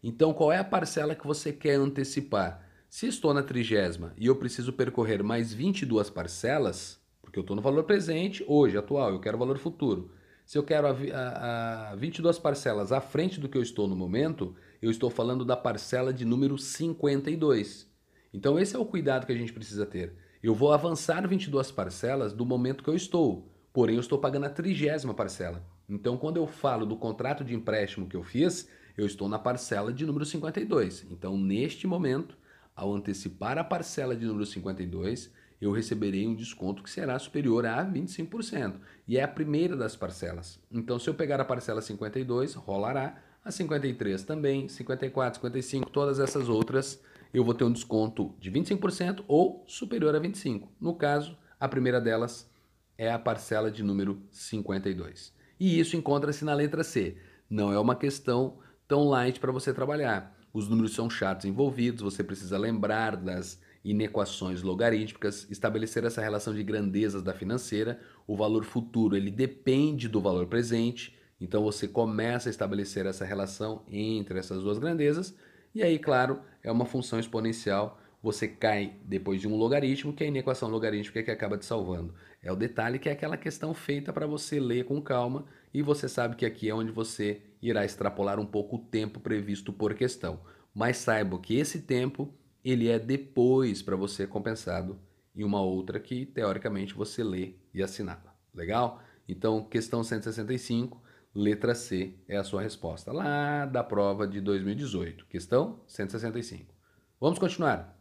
Então, 0.00 0.32
qual 0.32 0.52
é 0.52 0.58
a 0.58 0.64
parcela 0.64 1.16
que 1.16 1.26
você 1.26 1.52
quer 1.52 1.74
antecipar? 1.74 2.64
Se 2.88 3.06
estou 3.06 3.34
na 3.34 3.42
trigésima 3.42 4.12
e 4.16 4.26
eu 4.26 4.36
preciso 4.36 4.72
percorrer 4.72 5.24
mais 5.24 5.52
22 5.52 6.10
parcelas, 6.10 6.99
porque 7.30 7.38
eu 7.38 7.42
estou 7.42 7.54
no 7.54 7.62
valor 7.62 7.84
presente, 7.84 8.44
hoje, 8.48 8.76
atual, 8.76 9.12
eu 9.12 9.20
quero 9.20 9.38
valor 9.38 9.56
futuro. 9.56 10.10
Se 10.44 10.58
eu 10.58 10.64
quero 10.64 10.88
a, 10.88 10.90
a, 10.90 11.92
a 11.92 11.94
22 11.94 12.40
parcelas 12.40 12.90
à 12.90 13.00
frente 13.00 13.38
do 13.38 13.48
que 13.48 13.56
eu 13.56 13.62
estou 13.62 13.86
no 13.86 13.94
momento, 13.94 14.52
eu 14.82 14.90
estou 14.90 15.08
falando 15.08 15.44
da 15.44 15.56
parcela 15.56 16.12
de 16.12 16.24
número 16.24 16.58
52. 16.58 17.88
Então, 18.34 18.58
esse 18.58 18.74
é 18.74 18.78
o 18.80 18.84
cuidado 18.84 19.26
que 19.26 19.32
a 19.32 19.36
gente 19.36 19.52
precisa 19.52 19.86
ter. 19.86 20.12
Eu 20.42 20.56
vou 20.56 20.72
avançar 20.72 21.24
22 21.26 21.70
parcelas 21.70 22.32
do 22.32 22.44
momento 22.44 22.82
que 22.82 22.90
eu 22.90 22.96
estou, 22.96 23.48
porém 23.72 23.94
eu 23.94 24.00
estou 24.00 24.18
pagando 24.18 24.46
a 24.46 24.50
trigésima 24.50 25.14
parcela. 25.14 25.64
Então, 25.88 26.16
quando 26.16 26.36
eu 26.36 26.48
falo 26.48 26.84
do 26.84 26.96
contrato 26.96 27.44
de 27.44 27.54
empréstimo 27.54 28.08
que 28.08 28.16
eu 28.16 28.24
fiz, 28.24 28.68
eu 28.98 29.06
estou 29.06 29.28
na 29.28 29.38
parcela 29.38 29.92
de 29.92 30.04
número 30.04 30.24
52. 30.24 31.06
Então, 31.08 31.38
neste 31.38 31.86
momento, 31.86 32.36
ao 32.74 32.92
antecipar 32.92 33.56
a 33.56 33.62
parcela 33.62 34.16
de 34.16 34.26
número 34.26 34.46
52, 34.46 35.30
eu 35.60 35.72
receberei 35.72 36.26
um 36.26 36.34
desconto 36.34 36.82
que 36.82 36.90
será 36.90 37.18
superior 37.18 37.66
a 37.66 37.84
25%. 37.84 38.76
E 39.06 39.18
é 39.18 39.22
a 39.22 39.28
primeira 39.28 39.76
das 39.76 39.94
parcelas. 39.94 40.58
Então, 40.72 40.98
se 40.98 41.08
eu 41.08 41.14
pegar 41.14 41.40
a 41.40 41.44
parcela 41.44 41.82
52, 41.82 42.54
rolará. 42.54 43.22
A 43.42 43.50
53 43.50 44.22
também, 44.22 44.68
54, 44.68 45.40
55, 45.40 45.88
todas 45.88 46.20
essas 46.20 46.48
outras, 46.48 47.02
eu 47.32 47.42
vou 47.42 47.54
ter 47.54 47.64
um 47.64 47.72
desconto 47.72 48.34
de 48.38 48.50
25% 48.50 49.24
ou 49.26 49.64
superior 49.66 50.14
a 50.14 50.20
25%. 50.20 50.68
No 50.78 50.94
caso, 50.94 51.38
a 51.58 51.66
primeira 51.66 52.00
delas 52.00 52.50
é 52.98 53.10
a 53.10 53.18
parcela 53.18 53.70
de 53.70 53.82
número 53.82 54.22
52. 54.30 55.32
E 55.58 55.80
isso 55.80 55.96
encontra-se 55.96 56.44
na 56.44 56.52
letra 56.52 56.84
C. 56.84 57.16
Não 57.48 57.72
é 57.72 57.78
uma 57.78 57.96
questão 57.96 58.58
tão 58.86 59.08
light 59.08 59.40
para 59.40 59.52
você 59.52 59.72
trabalhar. 59.72 60.36
Os 60.52 60.68
números 60.68 60.94
são 60.94 61.08
chatos 61.08 61.46
envolvidos, 61.46 62.02
você 62.02 62.24
precisa 62.24 62.58
lembrar 62.58 63.16
das 63.16 63.60
inequações 63.84 64.62
logarítmicas, 64.62 65.46
estabelecer 65.50 66.04
essa 66.04 66.20
relação 66.20 66.54
de 66.54 66.62
grandezas 66.62 67.22
da 67.22 67.32
financeira. 67.32 68.00
O 68.26 68.36
valor 68.36 68.64
futuro 68.64 69.16
ele 69.16 69.30
depende 69.30 70.08
do 70.08 70.20
valor 70.20 70.46
presente, 70.46 71.16
então 71.40 71.62
você 71.62 71.88
começa 71.88 72.48
a 72.48 72.50
estabelecer 72.50 73.06
essa 73.06 73.24
relação 73.24 73.82
entre 73.88 74.38
essas 74.38 74.62
duas 74.62 74.78
grandezas. 74.78 75.34
E 75.74 75.82
aí, 75.82 75.98
claro, 75.98 76.40
é 76.62 76.70
uma 76.70 76.84
função 76.84 77.18
exponencial. 77.18 77.98
Você 78.22 78.46
cai 78.46 78.96
depois 79.04 79.40
de 79.40 79.48
um 79.48 79.56
logaritmo, 79.56 80.12
que 80.12 80.22
é 80.22 80.26
a 80.26 80.28
inequação 80.30 80.68
logarítmica 80.68 81.22
que 81.22 81.30
acaba 81.30 81.56
te 81.56 81.64
salvando. 81.64 82.14
É 82.42 82.52
o 82.52 82.56
detalhe 82.56 82.98
que 82.98 83.08
é 83.08 83.12
aquela 83.12 83.36
questão 83.36 83.72
feita 83.72 84.12
para 84.12 84.26
você 84.26 84.60
ler 84.60 84.84
com 84.84 85.00
calma 85.00 85.46
e 85.72 85.80
você 85.80 86.06
sabe 86.08 86.36
que 86.36 86.44
aqui 86.44 86.68
é 86.68 86.74
onde 86.74 86.90
você 86.90 87.40
irá 87.62 87.84
extrapolar 87.84 88.38
um 88.38 88.44
pouco 88.44 88.76
o 88.76 88.78
tempo 88.78 89.20
previsto 89.20 89.72
por 89.72 89.94
questão. 89.94 90.40
Mas 90.74 90.98
saiba 90.98 91.38
que 91.38 91.56
esse 91.56 91.80
tempo 91.80 92.34
ele 92.64 92.88
é 92.88 92.98
depois 92.98 93.82
para 93.82 93.96
você 93.96 94.26
compensado 94.26 94.98
em 95.34 95.44
uma 95.44 95.60
outra 95.60 95.98
que 96.00 96.26
teoricamente 96.26 96.94
você 96.94 97.22
lê 97.22 97.54
e 97.72 97.82
assinala. 97.82 98.34
Legal? 98.54 99.02
Então, 99.28 99.64
questão 99.64 100.02
165, 100.02 101.00
letra 101.34 101.74
C 101.74 102.14
é 102.26 102.36
a 102.36 102.44
sua 102.44 102.62
resposta 102.62 103.12
lá 103.12 103.64
da 103.66 103.84
prova 103.84 104.26
de 104.26 104.40
2018. 104.40 105.26
Questão 105.26 105.80
165. 105.86 106.74
Vamos 107.20 107.38
continuar. 107.38 107.96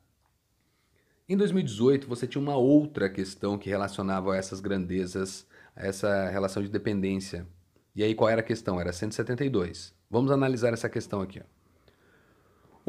Em 1.28 1.38
2018, 1.38 2.08
você 2.08 2.26
tinha 2.26 2.42
uma 2.42 2.56
outra 2.56 3.08
questão 3.08 3.58
que 3.58 3.70
relacionava 3.70 4.36
essas 4.36 4.60
grandezas 4.60 5.48
essa 5.80 6.30
relação 6.30 6.62
de 6.62 6.70
dependência. 6.70 7.48
E 7.96 8.04
aí 8.04 8.14
qual 8.14 8.30
era 8.30 8.42
a 8.42 8.44
questão? 8.44 8.80
Era 8.80 8.92
172. 8.92 9.96
Vamos 10.10 10.30
analisar 10.30 10.74
essa 10.74 10.90
questão 10.90 11.22
aqui. 11.22 11.40
Ó. 11.40 11.59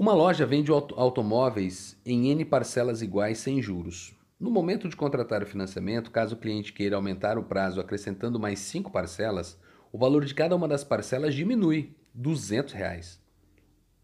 Uma 0.00 0.14
loja 0.14 0.46
vende 0.46 0.72
automóveis 0.72 1.94
em 2.06 2.30
N 2.30 2.42
parcelas 2.46 3.02
iguais 3.02 3.36
sem 3.36 3.60
juros. 3.60 4.16
No 4.40 4.50
momento 4.50 4.88
de 4.88 4.96
contratar 4.96 5.42
o 5.42 5.46
financiamento, 5.46 6.10
caso 6.10 6.34
o 6.34 6.38
cliente 6.38 6.72
queira 6.72 6.96
aumentar 6.96 7.36
o 7.36 7.42
prazo 7.42 7.82
acrescentando 7.82 8.40
mais 8.40 8.60
cinco 8.60 8.90
parcelas, 8.90 9.60
o 9.92 9.98
valor 9.98 10.24
de 10.24 10.34
cada 10.34 10.56
uma 10.56 10.66
das 10.66 10.82
parcelas 10.82 11.34
diminui, 11.34 11.94
200 12.14 12.72
reais. 12.72 13.20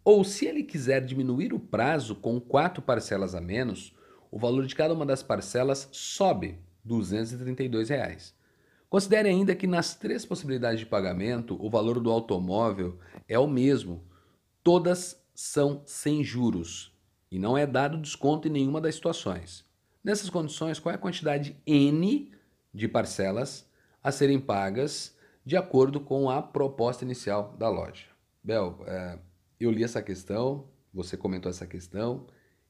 Ou 0.04 0.22
se 0.22 0.44
ele 0.44 0.64
quiser 0.64 1.02
diminuir 1.02 1.54
o 1.54 1.58
prazo 1.58 2.14
com 2.14 2.38
quatro 2.38 2.82
parcelas 2.82 3.34
a 3.34 3.40
menos, 3.40 3.96
o 4.30 4.38
valor 4.38 4.66
de 4.66 4.74
cada 4.74 4.92
uma 4.92 5.06
das 5.06 5.22
parcelas 5.22 5.88
sobe 5.92 6.58
232 6.84 7.88
reais. 7.88 8.34
Considere 8.90 9.30
ainda 9.30 9.54
que 9.54 9.66
nas 9.66 9.94
três 9.94 10.26
possibilidades 10.26 10.80
de 10.80 10.84
pagamento, 10.84 11.56
o 11.58 11.70
valor 11.70 12.00
do 12.00 12.10
automóvel 12.10 12.98
é 13.26 13.38
o 13.38 13.48
mesmo. 13.48 14.04
Todas 14.62 15.24
são 15.36 15.82
sem 15.84 16.24
juros 16.24 16.92
e 17.30 17.38
não 17.38 17.56
é 17.56 17.66
dado 17.66 17.98
desconto 17.98 18.48
em 18.48 18.50
nenhuma 18.50 18.80
das 18.80 18.94
situações. 18.94 19.64
Nessas 20.02 20.30
condições, 20.30 20.78
qual 20.78 20.92
é 20.92 20.96
a 20.96 21.00
quantidade 21.00 21.60
N 21.66 22.32
de 22.72 22.88
parcelas 22.88 23.68
a 24.02 24.10
serem 24.10 24.40
pagas 24.40 25.14
de 25.44 25.56
acordo 25.56 26.00
com 26.00 26.30
a 26.30 26.40
proposta 26.40 27.04
inicial 27.04 27.54
da 27.58 27.68
loja? 27.68 28.06
Bel, 28.42 28.82
é, 28.86 29.18
eu 29.60 29.70
li 29.70 29.84
essa 29.84 30.00
questão, 30.00 30.68
você 30.92 31.16
comentou 31.16 31.50
essa 31.50 31.66
questão, 31.66 32.26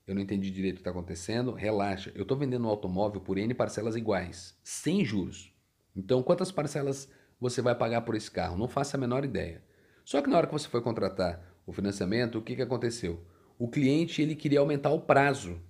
eu 0.06 0.14
não 0.14 0.22
entendi 0.22 0.50
direito 0.50 0.74
o 0.74 0.76
que 0.78 0.80
está 0.80 0.90
acontecendo. 0.90 1.52
Relaxa, 1.52 2.10
eu 2.14 2.22
estou 2.22 2.36
vendendo 2.36 2.66
um 2.66 2.70
automóvel 2.70 3.20
por 3.20 3.38
N 3.38 3.52
parcelas 3.54 3.96
iguais, 3.96 4.56
sem 4.64 5.04
juros. 5.04 5.52
Então, 5.94 6.22
quantas 6.22 6.50
parcelas 6.50 7.08
você 7.40 7.62
vai 7.62 7.74
pagar 7.74 8.00
por 8.02 8.14
esse 8.14 8.30
carro? 8.30 8.56
Não 8.56 8.68
faço 8.68 8.96
a 8.96 9.00
menor 9.00 9.24
ideia. 9.24 9.62
Só 10.04 10.22
que 10.22 10.28
na 10.28 10.36
hora 10.36 10.46
que 10.46 10.52
você 10.52 10.68
foi 10.68 10.80
contratar 10.80 11.55
o 11.66 11.72
financiamento, 11.72 12.38
o 12.38 12.42
que, 12.42 12.54
que 12.54 12.62
aconteceu? 12.62 13.20
O 13.58 13.68
cliente 13.68 14.22
ele 14.22 14.36
queria 14.36 14.60
aumentar 14.60 14.90
o 14.90 15.00
prazo, 15.00 15.60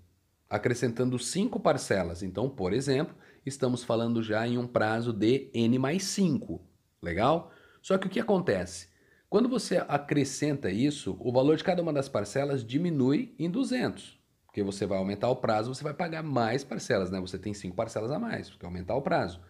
acrescentando 0.48 1.18
cinco 1.18 1.59
parcelas. 1.59 2.22
Então, 2.22 2.48
por 2.50 2.72
exemplo, 2.72 3.16
estamos 3.44 3.82
falando 3.82 4.22
já 4.22 4.46
em 4.46 4.59
um 4.59 4.66
prazo 4.66 5.12
de 5.12 5.50
N 5.54 5.78
mais 5.78 6.04
5. 6.04 6.61
Legal? 7.02 7.50
Só 7.80 7.96
que 7.96 8.06
o 8.06 8.11
que 8.11 8.20
acontece? 8.20 8.88
Quando 9.28 9.48
você 9.48 9.78
acrescenta 9.88 10.70
isso, 10.70 11.16
o 11.18 11.32
valor 11.32 11.56
de 11.56 11.64
cada 11.64 11.82
uma 11.82 11.92
das 11.92 12.09
parcelas 12.09 12.64
diminui 12.64 13.35
em 13.38 13.50
200. 13.50 14.20
Porque 14.46 14.62
você 14.62 14.87
vai 14.87 14.98
aumentar 14.98 15.28
o 15.28 15.37
prazo, 15.37 15.74
você 15.74 15.82
vai 15.82 15.94
pagar 15.94 16.22
mais 16.22 16.62
parcelas, 16.64 17.11
né? 17.11 17.20
Você 17.20 17.38
tem 17.38 17.52
cinco 17.52 17.76
parcelas 17.76 18.11
a 18.11 18.18
mais, 18.18 18.48
porque 18.48 18.64
aumentar 18.64 18.94
o 18.94 19.02
prazo. 19.02 19.40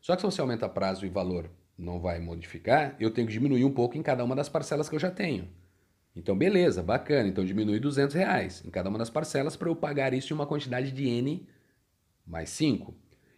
Só 0.00 0.14
que 0.14 0.22
se 0.22 0.26
você 0.26 0.40
aumenta 0.40 0.68
prazo 0.68 1.04
e 1.04 1.08
valor 1.08 1.50
não 1.76 2.00
vai 2.00 2.18
modificar, 2.20 2.96
eu 2.98 3.10
tenho 3.10 3.26
que 3.26 3.32
diminuir 3.32 3.64
um 3.64 3.72
pouco 3.72 3.98
em 3.98 4.02
cada 4.02 4.24
uma 4.24 4.34
das 4.34 4.48
parcelas 4.48 4.88
que 4.88 4.94
eu 4.94 5.00
já 5.00 5.10
tenho. 5.10 5.48
Então, 6.16 6.36
beleza, 6.36 6.82
bacana. 6.82 7.28
Então, 7.28 7.44
diminui 7.44 7.78
200 7.78 8.14
reais 8.14 8.64
em 8.64 8.70
cada 8.70 8.88
uma 8.88 8.98
das 8.98 9.10
parcelas 9.10 9.54
para 9.54 9.68
eu 9.68 9.76
pagar 9.76 10.14
isso 10.14 10.32
em 10.32 10.34
uma 10.34 10.46
quantidade 10.46 10.90
de 10.90 11.06
N 11.06 11.46
mais 12.26 12.50
5. 12.50 12.94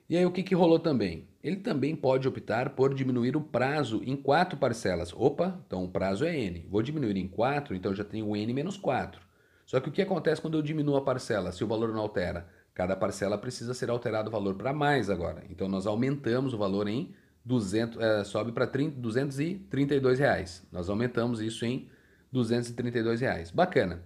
E 0.09 0.17
aí, 0.17 0.25
o 0.25 0.31
que, 0.31 0.43
que 0.43 0.55
rolou 0.55 0.79
também? 0.79 1.29
Ele 1.43 1.57
também 1.57 1.95
pode 1.95 2.27
optar 2.27 2.71
por 2.71 2.95
diminuir 2.95 3.37
o 3.37 3.41
prazo 3.41 4.03
em 4.05 4.17
quatro 4.17 4.59
parcelas. 4.59 5.13
Opa, 5.13 5.61
então 5.67 5.85
o 5.85 5.89
prazo 5.89 6.25
é 6.25 6.37
N. 6.37 6.67
Vou 6.71 6.83
diminuir 6.83 7.17
em 7.17 7.29
4, 7.29 7.75
então 7.75 7.95
já 7.95 8.05
tenho 8.05 8.35
N 8.35 8.53
menos 8.53 8.77
4. 8.77 9.21
Só 9.67 9.81
que 9.81 9.89
o 9.89 9.93
que 9.93 10.01
acontece 10.01 10.41
quando 10.41 10.57
eu 10.57 10.63
diminuo 10.63 10.97
a 10.97 11.03
parcela, 11.03 11.53
se 11.53 11.63
o 11.63 11.67
valor 11.67 11.93
não 11.93 12.01
altera? 12.01 12.49
Cada 12.73 12.97
parcela 12.97 13.37
precisa 13.37 13.75
ser 13.75 13.91
alterado 13.91 14.29
o 14.29 14.33
valor 14.33 14.55
para 14.55 14.73
mais 14.73 15.11
agora. 15.11 15.45
Então 15.51 15.69
nós 15.69 15.87
aumentamos 15.87 16.55
o 16.55 16.59
valor 16.59 16.89
em 16.89 17.15
200, 17.45 18.01
é, 18.01 18.25
sobe 18.25 18.53
para 18.53 18.67
232 18.67 20.19
reais. 20.19 20.67
Nós 20.73 20.89
aumentamos 20.89 21.41
isso 21.41 21.67
em 21.67 21.89
232 22.33 23.21
reais. 23.21 23.51
Bacana. 23.51 24.05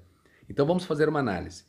Então 0.48 0.66
vamos 0.66 0.84
fazer 0.84 1.08
uma 1.08 1.20
análise. 1.20 1.64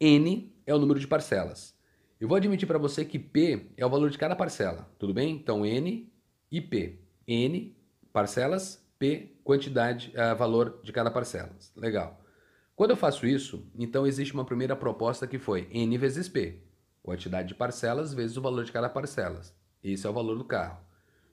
N 0.00 0.52
é 0.66 0.74
o 0.74 0.78
número 0.78 1.00
de 1.00 1.06
parcelas. 1.06 1.74
Eu 2.20 2.28
vou 2.28 2.36
admitir 2.36 2.66
para 2.66 2.78
você 2.78 3.04
que 3.04 3.18
P 3.18 3.66
é 3.76 3.84
o 3.84 3.90
valor 3.90 4.10
de 4.10 4.16
cada 4.16 4.34
parcela, 4.34 4.90
tudo 4.98 5.12
bem? 5.12 5.34
Então, 5.34 5.66
N 5.66 6.10
e 6.50 6.60
P. 6.62 6.98
N, 7.26 7.76
parcelas, 8.12 8.82
P, 8.98 9.36
quantidade, 9.44 10.12
uh, 10.14 10.34
valor 10.34 10.80
de 10.82 10.92
cada 10.92 11.10
parcela. 11.10 11.50
Legal. 11.76 12.22
Quando 12.74 12.90
eu 12.90 12.96
faço 12.96 13.26
isso, 13.26 13.70
então 13.78 14.06
existe 14.06 14.32
uma 14.32 14.44
primeira 14.44 14.74
proposta 14.74 15.26
que 15.26 15.38
foi 15.38 15.68
N 15.70 15.96
vezes 15.98 16.28
P. 16.28 16.62
Quantidade 17.02 17.48
de 17.48 17.54
parcelas 17.54 18.14
vezes 18.14 18.36
o 18.36 18.42
valor 18.42 18.64
de 18.64 18.72
cada 18.72 18.88
parcela. 18.88 19.40
Esse 19.82 20.06
é 20.06 20.10
o 20.10 20.12
valor 20.12 20.38
do 20.38 20.44
carro. 20.44 20.85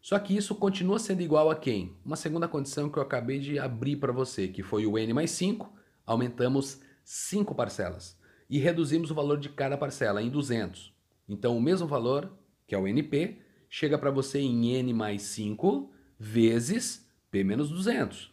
Só 0.03 0.19
que 0.19 0.35
isso 0.35 0.53
continua 0.53 0.99
sendo 0.99 1.21
igual 1.21 1.49
a 1.49 1.55
quem? 1.55 1.95
Uma 2.03 2.17
segunda 2.17 2.45
condição 2.45 2.89
que 2.89 2.97
eu 2.97 3.01
acabei 3.01 3.39
de 3.39 3.57
abrir 3.57 3.95
para 3.95 4.11
você, 4.11 4.49
que 4.49 4.61
foi 4.61 4.85
o 4.85 4.97
N 4.97 5.13
mais 5.13 5.31
5, 5.31 5.73
aumentamos 6.05 6.81
5 7.05 7.55
parcelas 7.55 8.19
e 8.49 8.59
reduzimos 8.59 9.11
o 9.11 9.15
valor 9.15 9.39
de 9.39 9.47
cada 9.47 9.77
parcela 9.77 10.21
em 10.21 10.29
200. 10.29 10.93
Então, 11.25 11.55
o 11.55 11.61
mesmo 11.61 11.87
valor, 11.87 12.29
que 12.67 12.75
é 12.75 12.77
o 12.77 12.85
NP, 12.85 13.37
chega 13.69 13.97
para 13.97 14.11
você 14.11 14.39
em 14.39 14.73
N 14.75 14.93
mais 14.93 15.21
5 15.21 15.89
vezes 16.19 17.09
P 17.31 17.41
menos 17.41 17.69
200. 17.69 18.29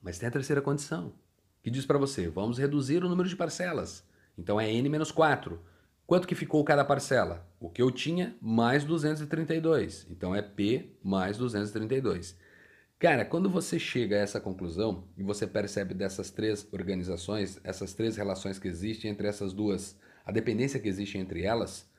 Mas 0.00 0.16
tem 0.16 0.28
a 0.28 0.32
terceira 0.32 0.62
condição, 0.62 1.12
que 1.60 1.72
diz 1.72 1.84
para 1.84 1.98
você, 1.98 2.28
vamos 2.28 2.56
reduzir 2.56 3.02
o 3.02 3.08
número 3.08 3.28
de 3.28 3.34
parcelas. 3.34 4.06
Então, 4.38 4.60
é 4.60 4.72
N 4.72 4.88
menos 4.88 5.10
4. 5.10 5.60
Quanto 6.06 6.28
que 6.28 6.36
ficou 6.36 6.62
cada 6.62 6.84
parcela? 6.84 7.50
O 7.58 7.68
que 7.68 7.82
eu 7.82 7.90
tinha 7.90 8.36
mais 8.40 8.84
232. 8.84 10.06
Então, 10.08 10.34
é 10.34 10.40
P 10.40 10.96
mais 11.02 11.36
232. 11.36 12.38
Cara, 12.98 13.24
quando 13.24 13.50
você 13.50 13.78
chega 13.78 14.16
a 14.16 14.20
essa 14.20 14.40
conclusão 14.40 15.08
e 15.18 15.22
você 15.22 15.46
percebe 15.46 15.92
dessas 15.94 16.30
três 16.30 16.66
organizações, 16.72 17.60
essas 17.64 17.92
três 17.92 18.16
relações 18.16 18.58
que 18.58 18.68
existem 18.68 19.10
entre 19.10 19.26
essas 19.26 19.52
duas, 19.52 19.98
a 20.24 20.30
dependência 20.30 20.78
que 20.78 20.88
existe 20.88 21.18
entre 21.18 21.42
elas, 21.42 21.90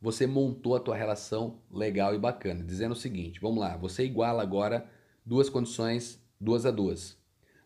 você 0.00 0.26
montou 0.26 0.76
a 0.76 0.80
tua 0.80 0.96
relação 0.96 1.60
legal 1.70 2.14
e 2.14 2.18
bacana, 2.18 2.62
dizendo 2.64 2.92
o 2.92 2.96
seguinte, 2.96 3.40
vamos 3.40 3.58
lá, 3.58 3.76
você 3.76 4.04
iguala 4.04 4.40
agora 4.40 4.88
duas 5.26 5.50
condições, 5.50 6.22
duas 6.40 6.64
a 6.64 6.70
duas. 6.70 7.18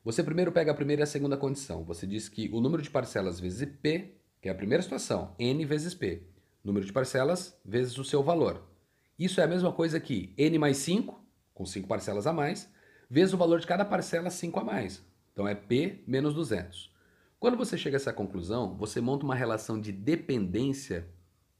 Você 0.02 0.24
primeiro 0.24 0.50
pega 0.50 0.72
a 0.72 0.74
primeira 0.74 1.02
e 1.02 1.04
a 1.04 1.06
segunda 1.06 1.36
condição. 1.36 1.84
Você 1.84 2.06
diz 2.06 2.28
que 2.28 2.48
o 2.52 2.60
número 2.60 2.82
de 2.82 2.90
parcelas 2.90 3.38
vezes 3.38 3.68
P, 3.80 4.16
que 4.42 4.48
é 4.48 4.52
a 4.52 4.56
primeira 4.56 4.82
situação, 4.82 5.36
N 5.38 5.64
vezes 5.64 5.94
P. 5.94 6.24
Número 6.64 6.84
de 6.84 6.92
parcelas 6.92 7.56
vezes 7.64 7.96
o 7.96 8.04
seu 8.04 8.24
valor. 8.24 8.68
Isso 9.16 9.40
é 9.40 9.44
a 9.44 9.46
mesma 9.46 9.72
coisa 9.72 10.00
que 10.00 10.34
N 10.36 10.58
mais 10.58 10.78
5, 10.78 11.24
com 11.54 11.64
5 11.64 11.86
parcelas 11.86 12.26
a 12.26 12.32
mais, 12.32 12.68
vezes 13.08 13.32
o 13.32 13.36
valor 13.36 13.60
de 13.60 13.68
cada 13.68 13.84
parcela 13.84 14.30
5 14.30 14.58
a 14.58 14.64
mais. 14.64 15.00
Então 15.32 15.46
é 15.46 15.54
P 15.54 16.02
menos 16.08 16.34
200. 16.34 16.92
Quando 17.38 17.56
você 17.56 17.78
chega 17.78 17.96
a 17.96 17.98
essa 17.98 18.12
conclusão, 18.12 18.76
você 18.76 19.00
monta 19.00 19.24
uma 19.24 19.36
relação 19.36 19.80
de 19.80 19.92
dependência 19.92 21.06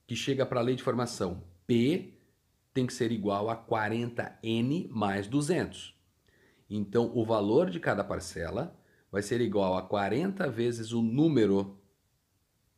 que 0.04 0.16
chega 0.16 0.44
para 0.44 0.58
a 0.58 0.62
lei 0.62 0.74
de 0.74 0.82
formação. 0.82 1.44
P 1.64 2.14
tem 2.74 2.84
que 2.84 2.92
ser 2.92 3.12
igual 3.12 3.48
a 3.48 3.56
40N 3.56 4.88
mais 4.90 5.28
200. 5.28 5.96
Então, 6.68 7.12
o 7.14 7.24
valor 7.24 7.70
de 7.70 7.78
cada 7.78 8.02
parcela 8.02 8.76
vai 9.10 9.22
ser 9.22 9.40
igual 9.40 9.76
a 9.76 9.82
40 9.82 10.50
vezes 10.50 10.92
o 10.92 11.00
número 11.00 11.78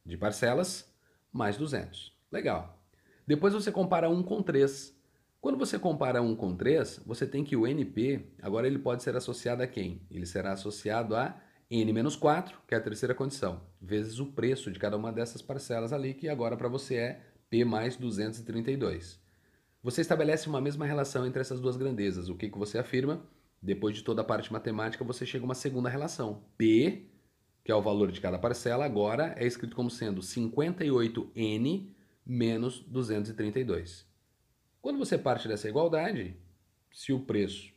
de 0.04 0.16
parcelas 0.16 0.92
mais 1.32 1.56
200. 1.56 2.16
Legal. 2.30 2.78
Depois 3.26 3.54
você 3.54 3.72
compara 3.72 4.08
1 4.08 4.22
com 4.22 4.42
3. 4.42 4.94
Quando 5.40 5.58
você 5.58 5.78
compara 5.78 6.22
1 6.22 6.36
com 6.36 6.54
3, 6.54 7.02
você 7.06 7.26
tem 7.26 7.44
que 7.44 7.56
o 7.56 7.66
NP, 7.66 8.26
agora 8.42 8.66
ele 8.66 8.78
pode 8.78 9.02
ser 9.02 9.16
associado 9.16 9.62
a 9.62 9.66
quem? 9.66 10.02
Ele 10.10 10.26
será 10.26 10.52
associado 10.52 11.14
a 11.14 11.40
N-4, 11.70 12.52
que 12.66 12.74
é 12.74 12.78
a 12.78 12.80
terceira 12.80 13.14
condição, 13.14 13.60
vezes 13.80 14.18
o 14.18 14.26
preço 14.26 14.70
de 14.70 14.78
cada 14.78 14.96
uma 14.96 15.12
dessas 15.12 15.42
parcelas 15.42 15.92
ali, 15.92 16.14
que 16.14 16.28
agora 16.28 16.56
para 16.56 16.68
você 16.68 16.96
é 16.96 17.20
P 17.50 17.64
mais 17.64 17.96
232. 17.96 19.20
Você 19.82 20.00
estabelece 20.00 20.48
uma 20.48 20.60
mesma 20.60 20.86
relação 20.86 21.26
entre 21.26 21.40
essas 21.40 21.60
duas 21.60 21.76
grandezas. 21.76 22.28
O 22.28 22.34
que, 22.34 22.48
que 22.48 22.58
você 22.58 22.78
afirma? 22.78 23.22
Depois 23.60 23.94
de 23.94 24.02
toda 24.02 24.22
a 24.22 24.24
parte 24.24 24.52
matemática, 24.52 25.04
você 25.04 25.26
chega 25.26 25.44
a 25.44 25.46
uma 25.46 25.54
segunda 25.54 25.88
relação. 25.88 26.42
P, 26.56 27.06
que 27.64 27.72
é 27.72 27.74
o 27.74 27.82
valor 27.82 28.12
de 28.12 28.20
cada 28.20 28.38
parcela, 28.38 28.84
agora 28.84 29.34
é 29.38 29.46
escrito 29.46 29.74
como 29.74 29.90
sendo 29.90 30.20
58N 30.20 31.88
menos 32.24 32.80
232. 32.80 34.06
Quando 34.82 34.98
você 34.98 35.16
parte 35.16 35.48
dessa 35.48 35.68
igualdade, 35.68 36.36
se 36.92 37.12
o 37.12 37.20
preço 37.20 37.72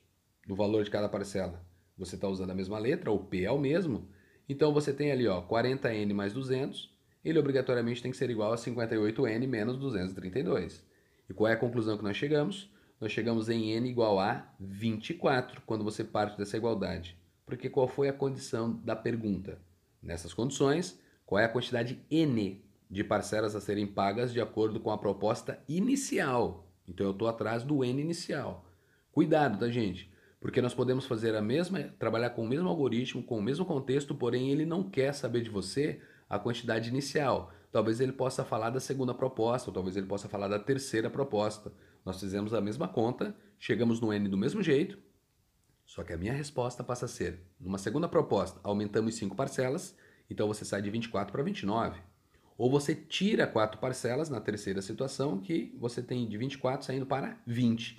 do 0.45 0.55
valor 0.55 0.83
de 0.83 0.91
cada 0.91 1.07
parcela 1.07 1.65
você 1.97 2.15
está 2.15 2.27
usando 2.27 2.51
a 2.51 2.55
mesma 2.55 2.77
letra, 2.77 3.11
o 3.11 3.17
P 3.17 3.43
é 3.43 3.51
o 3.51 3.57
mesmo, 3.57 4.07
então 4.47 4.73
você 4.73 4.93
tem 4.93 5.11
ali 5.11 5.27
ó, 5.27 5.41
40N 5.41 6.13
mais 6.13 6.33
200, 6.33 6.93
ele 7.23 7.39
obrigatoriamente 7.39 8.01
tem 8.01 8.11
que 8.11 8.17
ser 8.17 8.29
igual 8.29 8.53
a 8.53 8.55
58N 8.55 9.47
menos 9.47 9.77
232. 9.77 10.85
E 11.29 11.33
qual 11.33 11.49
é 11.49 11.53
a 11.53 11.57
conclusão 11.57 11.97
que 11.97 12.03
nós 12.03 12.15
chegamos? 12.15 12.69
Nós 12.99 13.11
chegamos 13.11 13.49
em 13.49 13.71
N 13.71 13.89
igual 13.89 14.19
a 14.19 14.53
24 14.59 15.61
quando 15.65 15.83
você 15.83 16.03
parte 16.03 16.37
dessa 16.37 16.57
igualdade. 16.57 17.17
Porque 17.45 17.69
qual 17.69 17.87
foi 17.87 18.09
a 18.09 18.13
condição 18.13 18.73
da 18.83 18.95
pergunta? 18.95 19.59
Nessas 20.01 20.33
condições, 20.33 20.99
qual 21.25 21.39
é 21.39 21.45
a 21.45 21.49
quantidade 21.49 22.01
N 22.09 22.63
de 22.89 23.03
parcelas 23.03 23.55
a 23.55 23.61
serem 23.61 23.85
pagas 23.85 24.31
de 24.31 24.39
acordo 24.39 24.79
com 24.79 24.91
a 24.91 24.97
proposta 24.97 25.61
inicial 25.67 26.65
Então 26.87 27.05
eu 27.05 27.11
estou 27.11 27.27
atrás 27.27 27.63
do 27.63 27.83
N 27.83 28.01
inicial. 28.01 28.65
Cuidado, 29.11 29.59
tá, 29.59 29.69
gente? 29.69 30.09
Porque 30.39 30.61
nós 30.61 30.73
podemos 30.73 31.05
fazer 31.05 31.35
a 31.35 31.41
mesma, 31.41 31.83
trabalhar 31.99 32.29
com 32.29 32.43
o 32.43 32.47
mesmo 32.47 32.69
algoritmo, 32.69 33.23
com 33.23 33.39
o 33.39 33.41
mesmo 33.41 33.65
contexto, 33.65 34.15
porém 34.15 34.51
ele 34.51 34.65
não 34.65 34.83
quer 34.83 35.13
saber 35.13 35.41
de 35.41 35.49
você 35.49 35.99
a 36.29 36.39
quantidade 36.39 36.89
inicial. 36.89 37.51
Talvez 37.71 37.99
ele 37.99 38.13
possa 38.13 38.45
falar 38.45 38.69
da 38.69 38.79
segunda 38.79 39.13
proposta, 39.13 39.69
ou 39.69 39.73
talvez 39.73 39.97
ele 39.97 40.05
possa 40.05 40.29
falar 40.29 40.47
da 40.47 40.59
terceira 40.59 41.09
proposta. 41.09 41.73
Nós 42.05 42.19
fizemos 42.19 42.53
a 42.53 42.61
mesma 42.61 42.87
conta, 42.87 43.35
chegamos 43.59 43.99
no 43.99 44.13
N 44.13 44.29
do 44.29 44.37
mesmo 44.37 44.63
jeito, 44.63 44.97
só 45.87 46.03
que 46.03 46.11
a 46.11 46.17
minha 46.17 46.33
resposta 46.33 46.83
passa 46.83 47.05
a 47.05 47.07
ser, 47.07 47.39
numa 47.57 47.77
segunda 47.77 48.09
proposta, 48.09 48.59
aumentamos 48.61 49.15
5 49.15 49.35
parcelas, 49.37 49.95
então 50.29 50.45
você 50.45 50.65
sai 50.65 50.81
de 50.81 50.89
24 50.89 51.31
para 51.31 51.41
29. 51.41 52.01
Ou 52.57 52.69
você 52.69 52.93
tira 52.93 53.47
quatro 53.47 53.79
parcelas 53.79 54.29
na 54.29 54.41
terceira 54.41 54.81
situação, 54.81 55.39
que 55.39 55.73
você 55.79 56.03
tem 56.03 56.27
de 56.27 56.37
24 56.37 56.85
saindo 56.85 57.05
para 57.05 57.41
20. 57.47 57.97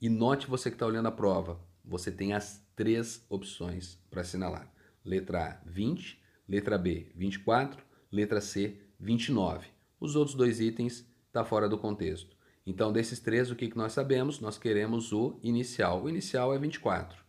E 0.00 0.08
note 0.08 0.48
você 0.48 0.68
que 0.68 0.74
está 0.74 0.84
olhando 0.84 1.06
a 1.06 1.12
prova, 1.12 1.60
você 1.84 2.10
tem 2.10 2.32
as 2.32 2.60
três 2.74 3.24
opções 3.30 3.98
para 4.10 4.22
assinalar. 4.22 4.72
Letra 5.04 5.44
A, 5.44 5.60
20, 5.64 6.20
letra 6.48 6.76
B, 6.76 7.12
24, 7.14 7.80
letra 8.10 8.40
C, 8.40 8.80
29. 8.98 9.68
Os 10.00 10.16
outros 10.16 10.36
dois 10.36 10.58
itens 10.58 11.06
está 11.28 11.44
fora 11.44 11.68
do 11.68 11.78
contexto. 11.78 12.36
Então, 12.66 12.92
desses 12.92 13.20
três, 13.20 13.48
o 13.48 13.56
que, 13.56 13.68
que 13.68 13.76
nós 13.76 13.92
sabemos? 13.92 14.40
Nós 14.40 14.58
queremos 14.58 15.12
o 15.12 15.38
inicial. 15.42 16.02
O 16.02 16.08
inicial 16.08 16.52
é 16.52 16.58
24. 16.58 17.27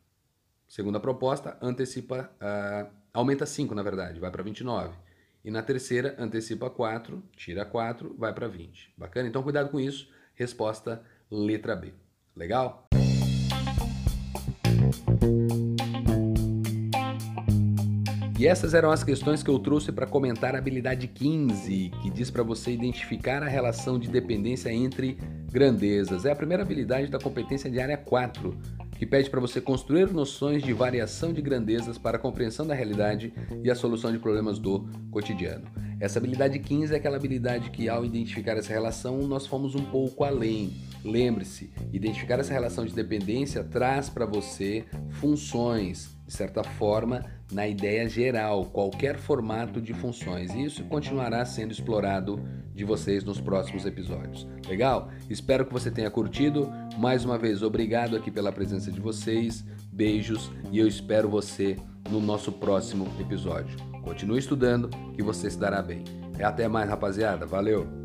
Segunda 0.69 0.99
proposta, 0.99 1.57
antecipa, 1.63 2.29
uh, 2.39 2.87
aumenta 3.11 3.43
5, 3.43 3.73
na 3.73 3.81
verdade, 3.81 4.19
vai 4.19 4.29
para 4.29 4.43
29. 4.43 4.93
E 5.43 5.49
na 5.49 5.63
terceira, 5.63 6.15
antecipa 6.19 6.69
4, 6.69 7.23
tira 7.35 7.65
4, 7.65 8.15
vai 8.15 8.31
para 8.31 8.47
20. 8.47 8.93
Bacana? 8.95 9.27
Então, 9.27 9.41
cuidado 9.41 9.71
com 9.71 9.79
isso. 9.79 10.07
Resposta 10.35 11.03
letra 11.31 11.75
B. 11.75 11.91
Legal? 12.35 12.87
E 18.37 18.45
essas 18.45 18.75
eram 18.75 18.91
as 18.91 19.03
questões 19.03 19.41
que 19.41 19.49
eu 19.49 19.57
trouxe 19.57 19.91
para 19.91 20.05
comentar 20.05 20.53
a 20.53 20.59
habilidade 20.59 21.07
15, 21.07 21.91
que 21.99 22.11
diz 22.11 22.29
para 22.29 22.43
você 22.43 22.71
identificar 22.71 23.41
a 23.41 23.47
relação 23.47 23.97
de 23.97 24.07
dependência 24.07 24.71
entre 24.71 25.17
grandezas. 25.51 26.25
É 26.25 26.31
a 26.31 26.35
primeira 26.35 26.61
habilidade 26.61 27.07
da 27.07 27.19
competência 27.19 27.71
de 27.71 27.81
área 27.81 27.97
4, 27.97 28.55
que 28.99 29.05
pede 29.05 29.29
para 29.29 29.39
você 29.39 29.61
construir 29.61 30.11
noções 30.11 30.61
de 30.61 30.73
variação 30.73 31.31
de 31.31 31.41
grandezas 31.41 31.97
para 31.97 32.17
a 32.17 32.19
compreensão 32.19 32.67
da 32.67 32.73
realidade 32.73 33.33
e 33.63 33.71
a 33.71 33.75
solução 33.75 34.11
de 34.11 34.19
problemas 34.19 34.59
do 34.59 34.89
cotidiano. 35.09 35.65
Essa 36.01 36.19
habilidade 36.19 36.59
15 36.59 36.93
é 36.93 36.97
aquela 36.97 37.15
habilidade 37.15 37.69
que, 37.69 37.87
ao 37.87 38.03
identificar 38.03 38.57
essa 38.57 38.73
relação, 38.73 39.19
nós 39.19 39.47
fomos 39.47 39.73
um 39.73 39.85
pouco 39.85 40.25
além. 40.25 40.73
Lembre-se, 41.01 41.71
identificar 41.93 42.39
essa 42.39 42.51
relação 42.51 42.85
de 42.85 42.93
dependência 42.93 43.63
traz 43.63 44.09
para 44.09 44.25
você 44.25 44.83
funções, 45.11 46.17
de 46.27 46.33
certa 46.33 46.61
forma, 46.61 47.23
na 47.51 47.67
ideia 47.67 48.07
geral, 48.07 48.65
qualquer 48.65 49.17
formato 49.17 49.81
de 49.81 49.93
funções. 49.93 50.53
E 50.53 50.65
isso 50.65 50.83
continuará 50.85 51.43
sendo 51.45 51.71
explorado 51.71 52.39
de 52.73 52.85
vocês 52.85 53.23
nos 53.23 53.41
próximos 53.41 53.85
episódios. 53.85 54.47
Legal? 54.67 55.09
Espero 55.29 55.65
que 55.65 55.73
você 55.73 55.89
tenha 55.89 56.09
curtido. 56.09 56.71
Mais 56.97 57.25
uma 57.25 57.37
vez, 57.37 57.63
obrigado 57.63 58.15
aqui 58.15 58.29
pela 58.31 58.51
presença 58.51 58.91
de 58.91 58.99
vocês. 58.99 59.65
Beijos 59.91 60.51
e 60.71 60.79
eu 60.79 60.87
espero 60.87 61.27
você 61.27 61.75
no 62.09 62.21
nosso 62.21 62.51
próximo 62.51 63.07
episódio. 63.19 63.77
Continue 64.01 64.39
estudando 64.39 64.89
que 65.13 65.21
você 65.21 65.49
se 65.49 65.57
dará 65.59 65.81
bem. 65.81 66.03
Até 66.41 66.67
mais, 66.67 66.89
rapaziada. 66.89 67.45
Valeu! 67.45 67.98